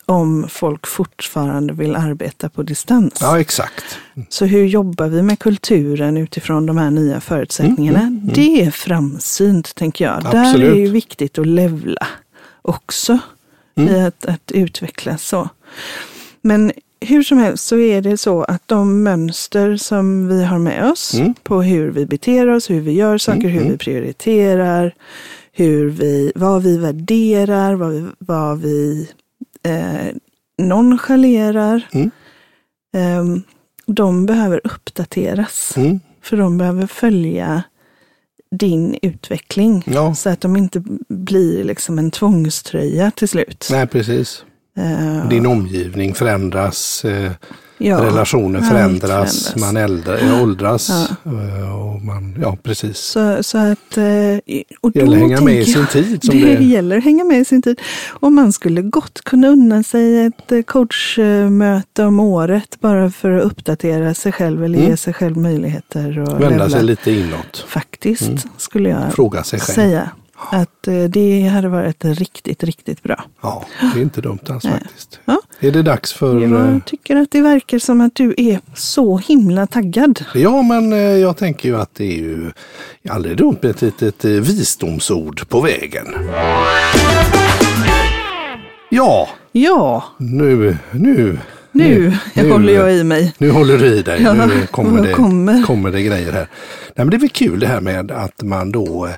om 0.07 0.45
folk 0.49 0.87
fortfarande 0.87 1.73
vill 1.73 1.95
arbeta 1.95 2.49
på 2.49 2.63
distans. 2.63 3.13
Ja, 3.21 3.39
exakt. 3.39 3.97
Så 4.29 4.45
hur 4.45 4.65
jobbar 4.65 5.07
vi 5.07 5.21
med 5.21 5.39
kulturen 5.39 6.17
utifrån 6.17 6.65
de 6.65 6.77
här 6.77 6.91
nya 6.91 7.21
förutsättningarna? 7.21 7.99
Mm, 7.99 8.13
mm, 8.13 8.23
mm. 8.23 8.33
Det 8.35 8.61
är 8.65 8.71
framsynt, 8.71 9.75
tänker 9.75 10.05
jag. 10.05 10.23
Där 10.23 10.33
är 10.35 10.41
Absolut. 10.49 10.73
det 10.73 10.79
ju 10.79 10.87
viktigt 10.87 11.37
att 11.37 11.47
levla 11.47 12.07
också 12.61 13.19
Mm. 13.77 13.95
i 13.95 14.01
att, 14.05 14.25
att 14.25 14.51
utvecklas 14.51 15.23
så. 15.27 15.49
Men 16.41 16.71
hur 17.01 17.23
som 17.23 17.37
helst 17.37 17.65
så 17.65 17.77
är 17.77 18.01
det 18.01 18.17
så 18.17 18.43
att 18.43 18.61
de 18.65 19.03
mönster 19.03 19.77
som 19.77 20.27
vi 20.27 20.43
har 20.43 20.59
med 20.59 20.91
oss 20.91 21.13
Mm. 21.13 21.33
på 21.43 21.61
hur 21.61 21.91
vi 21.91 22.05
beter 22.05 22.47
oss, 22.49 22.69
hur 22.69 22.81
vi 22.81 22.91
gör 22.91 23.17
saker, 23.17 23.39
Mm, 23.39 23.51
hur 23.51 23.59
mm. 23.61 23.71
vi 23.71 23.77
prioriterar, 23.77 24.93
hur 25.53 25.89
vi, 25.89 26.31
vad 26.35 26.63
vi 26.63 26.77
värderar, 26.77 27.73
vad 27.73 27.91
vi, 27.91 28.05
vad 28.19 28.61
vi 28.61 29.09
eh, 29.67 30.13
nonchalerar. 30.57 31.87
Mm. 31.91 32.11
Ehm, 32.97 33.43
de 33.85 34.25
behöver 34.25 34.61
uppdateras. 34.63 35.73
Mm. 35.77 35.99
För 36.21 36.37
de 36.37 36.57
behöver 36.57 36.87
följa 36.87 37.63
din 38.51 38.97
utveckling. 39.01 39.83
Ja, 39.85 40.15
Så 40.15 40.29
att 40.29 40.41
de 40.41 40.57
inte 40.57 40.83
blir 41.09 41.63
liksom 41.63 41.99
en 41.99 42.11
tvångströja 42.11 43.11
till 43.11 43.27
slut. 43.29 43.67
nej 43.71 43.87
precis. 43.87 44.45
Eh, 44.77 45.29
Din 45.29 45.45
omgivning 45.45 46.13
förändras, 46.13 47.05
eh, 47.05 47.31
ja, 47.77 48.03
relationer 48.05 48.61
förändras, 48.61 49.01
förändras. 49.43 49.55
man 49.55 49.77
äldre, 49.77 50.41
åldras. 50.41 50.89
Ja. 51.23 51.31
eh, 51.31 51.75
Och 51.87 52.01
man, 52.01 52.37
ja, 52.41 52.57
precis. 52.63 52.97
Så, 52.97 53.43
så 53.43 53.57
att... 53.57 53.97
eh, 53.97 54.03
Och 54.81 54.91
Det 54.91 54.99
gäller 54.99 55.13
att 55.15 55.19
hänga 55.21 55.41
med 55.41 55.55
i 55.61 55.65
sin 55.65 55.87
tid. 55.87 56.23
Som 56.23 56.35
det, 56.39 56.55
det, 56.55 56.63
gäller 56.63 56.97
att 56.97 57.03
hänga 57.03 57.23
med 57.23 57.39
i 57.39 57.45
sin 57.45 57.61
tid. 57.61 57.81
Och 58.09 58.31
man 58.31 58.53
skulle 58.53 58.81
gott 58.81 59.21
kunna 59.21 59.47
unna 59.47 59.83
sig 59.83 60.25
ett 60.25 60.51
eh, 60.51 60.61
coachmöte 60.61 62.03
om 62.03 62.19
året 62.19 62.77
bara 62.79 63.11
för 63.11 63.31
att 63.31 63.43
uppdatera 63.43 64.13
sig 64.13 64.31
själv 64.31 64.63
eller 64.63 64.77
Mm. 64.77 64.89
ge 64.89 64.97
sig 64.97 65.13
själv 65.13 65.37
möjligheter. 65.37 66.19
Och 66.19 66.27
vända 66.33 66.49
levla. 66.49 66.69
sig 66.69 66.83
lite 66.83 67.11
inåt. 67.11 67.65
Faktiskt 67.67 68.21
Mm. 68.21 68.37
skulle 68.57 68.89
jag 68.89 69.13
Fråga 69.13 69.43
sig 69.43 69.59
själv. 69.59 69.75
säga 69.75 70.09
att 70.51 70.87
eh, 70.87 71.03
det 71.03 71.41
hade 71.47 71.67
varit 71.69 72.05
riktigt, 72.05 72.63
riktigt 72.63 73.03
bra. 73.03 73.23
Ja, 73.41 73.65
det 73.93 73.99
är 73.99 74.01
inte 74.03 74.21
dumt 74.21 74.39
alls 74.49 74.63
Nej. 74.63 74.73
faktiskt. 74.73 75.19
Ja. 75.25 75.41
Är 75.59 75.71
det 75.71 75.81
dags 75.81 76.13
för... 76.13 76.43
eh, 76.43 76.51
Jag 76.51 76.81
tycker 76.85 77.15
att 77.15 77.31
det 77.31 77.41
verkar 77.41 77.79
som 77.79 78.01
att 78.01 78.15
du 78.15 78.33
är 78.37 78.59
så 78.75 79.17
himla 79.17 79.67
taggad. 79.67 80.25
Ja, 80.35 80.61
men 80.61 80.93
eh, 80.93 80.99
jag 80.99 81.37
tänker 81.37 81.69
ju 81.69 81.77
att 81.77 81.95
det 81.95 82.05
är 82.05 82.17
ju 82.17 82.51
aldrig 83.09 83.37
dumt 83.37 83.57
med 83.61 83.71
ett 83.71 83.81
litet 83.81 84.25
eh, 84.25 84.31
visdomsord 84.31 85.47
på 85.49 85.61
vägen. 85.61 86.05
Ja, 88.89 89.29
Ja, 89.51 90.03
nu, 90.17 90.77
nu, 90.91 91.37
nu, 91.71 92.13
nu- 92.35 92.49
håller 92.51 92.73
jag 92.73 92.93
i 92.93 93.03
mig. 93.03 93.33
nu 93.37 93.51
håller 93.51 93.77
du 93.77 93.85
i 93.85 94.01
dig. 94.01 94.21
Ja, 94.23 94.33
nu 94.33 94.67
kommer 94.71 95.07
det, 95.07 95.13
kommer? 95.13 95.63
kommer 95.63 95.91
det 95.91 96.01
grejer 96.01 96.31
här. 96.31 96.47
Nej, 96.95 97.05
men 97.05 97.09
det 97.09 97.15
är 97.15 97.19
väl 97.19 97.29
kul 97.29 97.59
det 97.59 97.67
här 97.67 97.81
med 97.81 98.11
att 98.11 98.41
man 98.41 98.71
då 98.71 99.09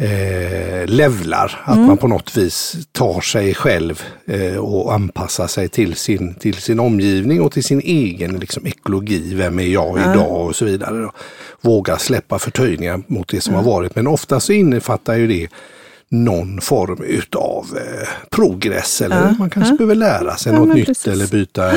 eh, 0.00 0.86
levlar. 0.86 1.60
Att 1.64 1.74
Mm. 1.76 1.86
man 1.86 1.96
på 1.96 2.08
något 2.08 2.36
vis 2.36 2.76
tar 2.92 3.20
sig 3.20 3.54
själv 3.54 4.02
eh, 4.26 4.56
och 4.56 4.94
anpassar 4.94 5.46
sig 5.46 5.68
till 5.68 5.94
sin, 5.94 6.34
till 6.34 6.54
sin 6.54 6.80
omgivning 6.80 7.40
och 7.40 7.52
till 7.52 7.64
sin 7.64 7.80
egen 7.80 8.36
liksom, 8.38 8.66
ekologi. 8.66 9.34
Vem 9.34 9.58
är 9.58 9.66
jag 9.66 9.98
idag 9.98 10.46
och 10.46 10.56
så 10.56 10.64
vidare. 10.64 10.98
Då. 10.98 11.12
Våga 11.60 11.98
släppa 11.98 12.38
förtöjningar 12.38 13.02
mot 13.06 13.28
det 13.28 13.40
som 13.40 13.54
har 13.54 13.62
varit. 13.62 13.94
Men 13.96 14.06
ofta 14.06 14.40
så 14.40 14.52
innefattar 14.52 15.14
ju 15.14 15.26
det 15.26 15.48
någon 16.08 16.60
form 16.60 17.02
utav 17.02 17.66
eh, 17.76 18.08
progress 18.30 19.00
eller 19.02 19.34
man 19.38 19.50
kanske 19.50 19.74
behöver 19.74 19.94
lära 19.94 20.36
sig 20.36 20.52
Ja, 20.52 20.58
något 20.58 20.74
nytt 20.76 20.86
precis. 20.86 21.06
eller 21.06 21.26
byta 21.26 21.72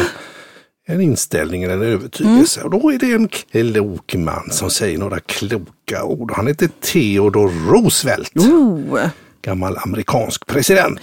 en 0.86 1.02
inställning 1.02 1.64
eller 1.64 1.74
en 1.76 1.82
övertygelse. 1.82 2.60
Mm. 2.62 2.74
Och 2.74 2.80
då 2.82 2.92
är 2.92 3.00
det 3.00 3.14
en 3.14 3.28
klok 3.28 4.16
man 4.16 4.52
som 4.52 4.70
säger 4.70 4.98
några 4.98 5.20
kloka 5.20 6.04
ord. 6.04 6.32
Han 6.36 6.48
heter 6.48 6.70
Theodore 6.82 7.54
Roosevelt, 7.54 8.36
Oh, 8.36 9.08
gammal 9.42 9.78
amerikansk 9.78 10.46
president. 10.46 11.00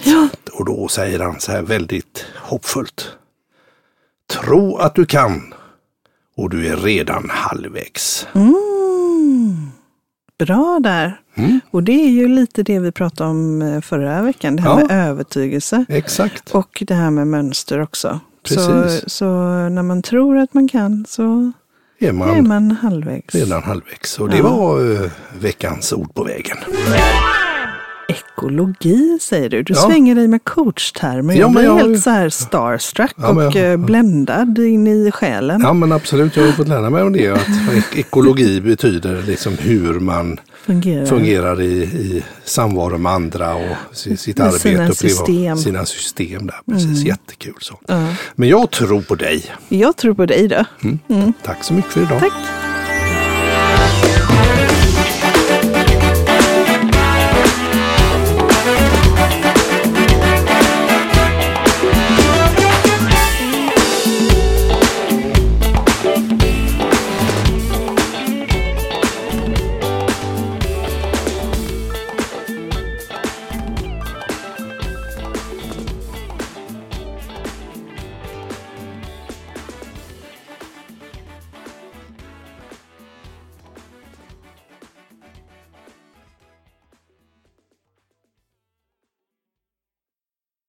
Och 0.53 0.65
då 0.65 0.89
säger 0.89 1.19
han 1.19 1.41
så 1.41 1.53
här 1.53 1.63
väldigt 1.63 2.25
hoppfullt. 2.37 3.09
Tro 4.31 4.77
att 4.77 4.95
du 4.95 5.07
kan 5.07 5.55
och 6.37 6.51
du 6.51 6.67
är 6.67 6.77
redan 6.77 7.31
halvvägs. 7.31 8.27
mm. 8.35 9.71
Bra 10.39 10.81
där. 10.83 11.21
Mm. 11.35 11.61
Och 11.71 11.83
det 11.83 11.93
är 11.93 12.09
ju 12.11 12.29
lite 12.29 12.63
det 12.63 12.79
vi 12.79 12.93
pratade 12.93 13.31
om 13.31 13.63
eh, 13.63 13.81
förra 13.81 14.23
veckan, 14.23 14.57
det 14.57 14.63
här 14.63 14.71
Ja. 14.71 14.77
med 14.87 15.09
övertygelse. 15.09 15.85
Exakt. 15.89 16.51
Och 16.51 16.83
det 16.87 16.95
här 16.95 17.11
med 17.11 17.27
mönster 17.27 17.81
också. 17.83 18.21
Så, 18.45 18.55
Precis. 18.83 19.11
så 19.13 19.25
när 19.69 19.83
man 19.83 20.03
tror 20.03 20.39
att 20.39 20.55
man 20.55 20.69
kan 20.69 21.05
så 21.09 21.53
Är 21.99 22.09
är 22.09 22.13
man 22.13 22.49
man 22.49 22.71
halvvägs. 22.71 23.35
redan 23.35 23.63
halvvägs. 23.63 24.19
Och 24.19 24.29
det 24.31 24.37
Ja. 24.37 24.43
var 24.57 24.93
eh, 25.05 25.11
veckans 25.41 25.93
ord 25.93 26.15
på 26.15 26.25
vägen. 26.25 26.57
Ekologi 28.11 29.19
säger 29.21 29.49
du. 29.49 29.63
Du 29.63 29.75
Ja. 29.75 29.81
svänger 29.81 30.15
dig 30.15 30.29
med 30.29 30.45
coachtermer. 30.45 31.35
Ja, 31.35 31.41
Jag 31.41 31.53
blir 31.53 31.63
jag 31.65 31.79
ju- 31.81 31.89
helt 31.89 32.03
så 32.03 32.11
här 32.11 32.29
starstruck 32.29 33.13
Ja, 33.17 33.29
och 33.29 33.43
jag- 33.43 33.73
eh, 33.73 33.77
bländad 33.77 34.59
in 34.59 34.87
i 34.87 35.11
själen. 35.11 35.61
Ja 35.61 35.73
men 35.73 35.93
absolut, 35.93 36.37
jag 36.37 36.45
har 36.47 36.53
fått 36.53 36.69
lära 36.69 36.91
mig 36.91 37.03
om 37.03 37.13
det. 37.13 37.29
Att 37.29 37.49
ek- 37.77 37.97
ekologi 37.99 38.61
betyder 38.61 39.23
liksom 39.27 39.53
hur 39.59 40.01
man 40.01 40.41
Fungerar. 40.67 41.07
fungerar 41.07 41.61
i, 41.61 41.73
i 41.83 42.23
samvaro 42.45 42.99
med 42.99 43.13
andra 43.13 43.55
och 43.55 43.77
si- 43.97 44.17
sitt 44.17 44.39
Med 44.39 44.47
arbete. 44.47 44.61
sina 44.63 44.89
och 44.89 44.97
system. 44.97 45.57
Sina 45.57 45.87
system 45.87 46.47
där. 46.47 46.61
Precis, 46.73 47.05
jättekul 47.05 47.55
så. 47.61 47.81
Men 48.35 48.49
jag 48.49 48.71
tror 48.71 49.03
på 49.03 49.15
dig. 49.15 49.45
Jag 49.69 49.97
tror 49.97 50.15
på 50.15 50.27
dig 50.27 50.49
då. 50.49 50.65
Tack 51.45 51.65
så 51.65 51.75
mycket 51.75 51.93
för 51.93 52.01
idag. 52.03 52.21
Tack. 52.21 52.60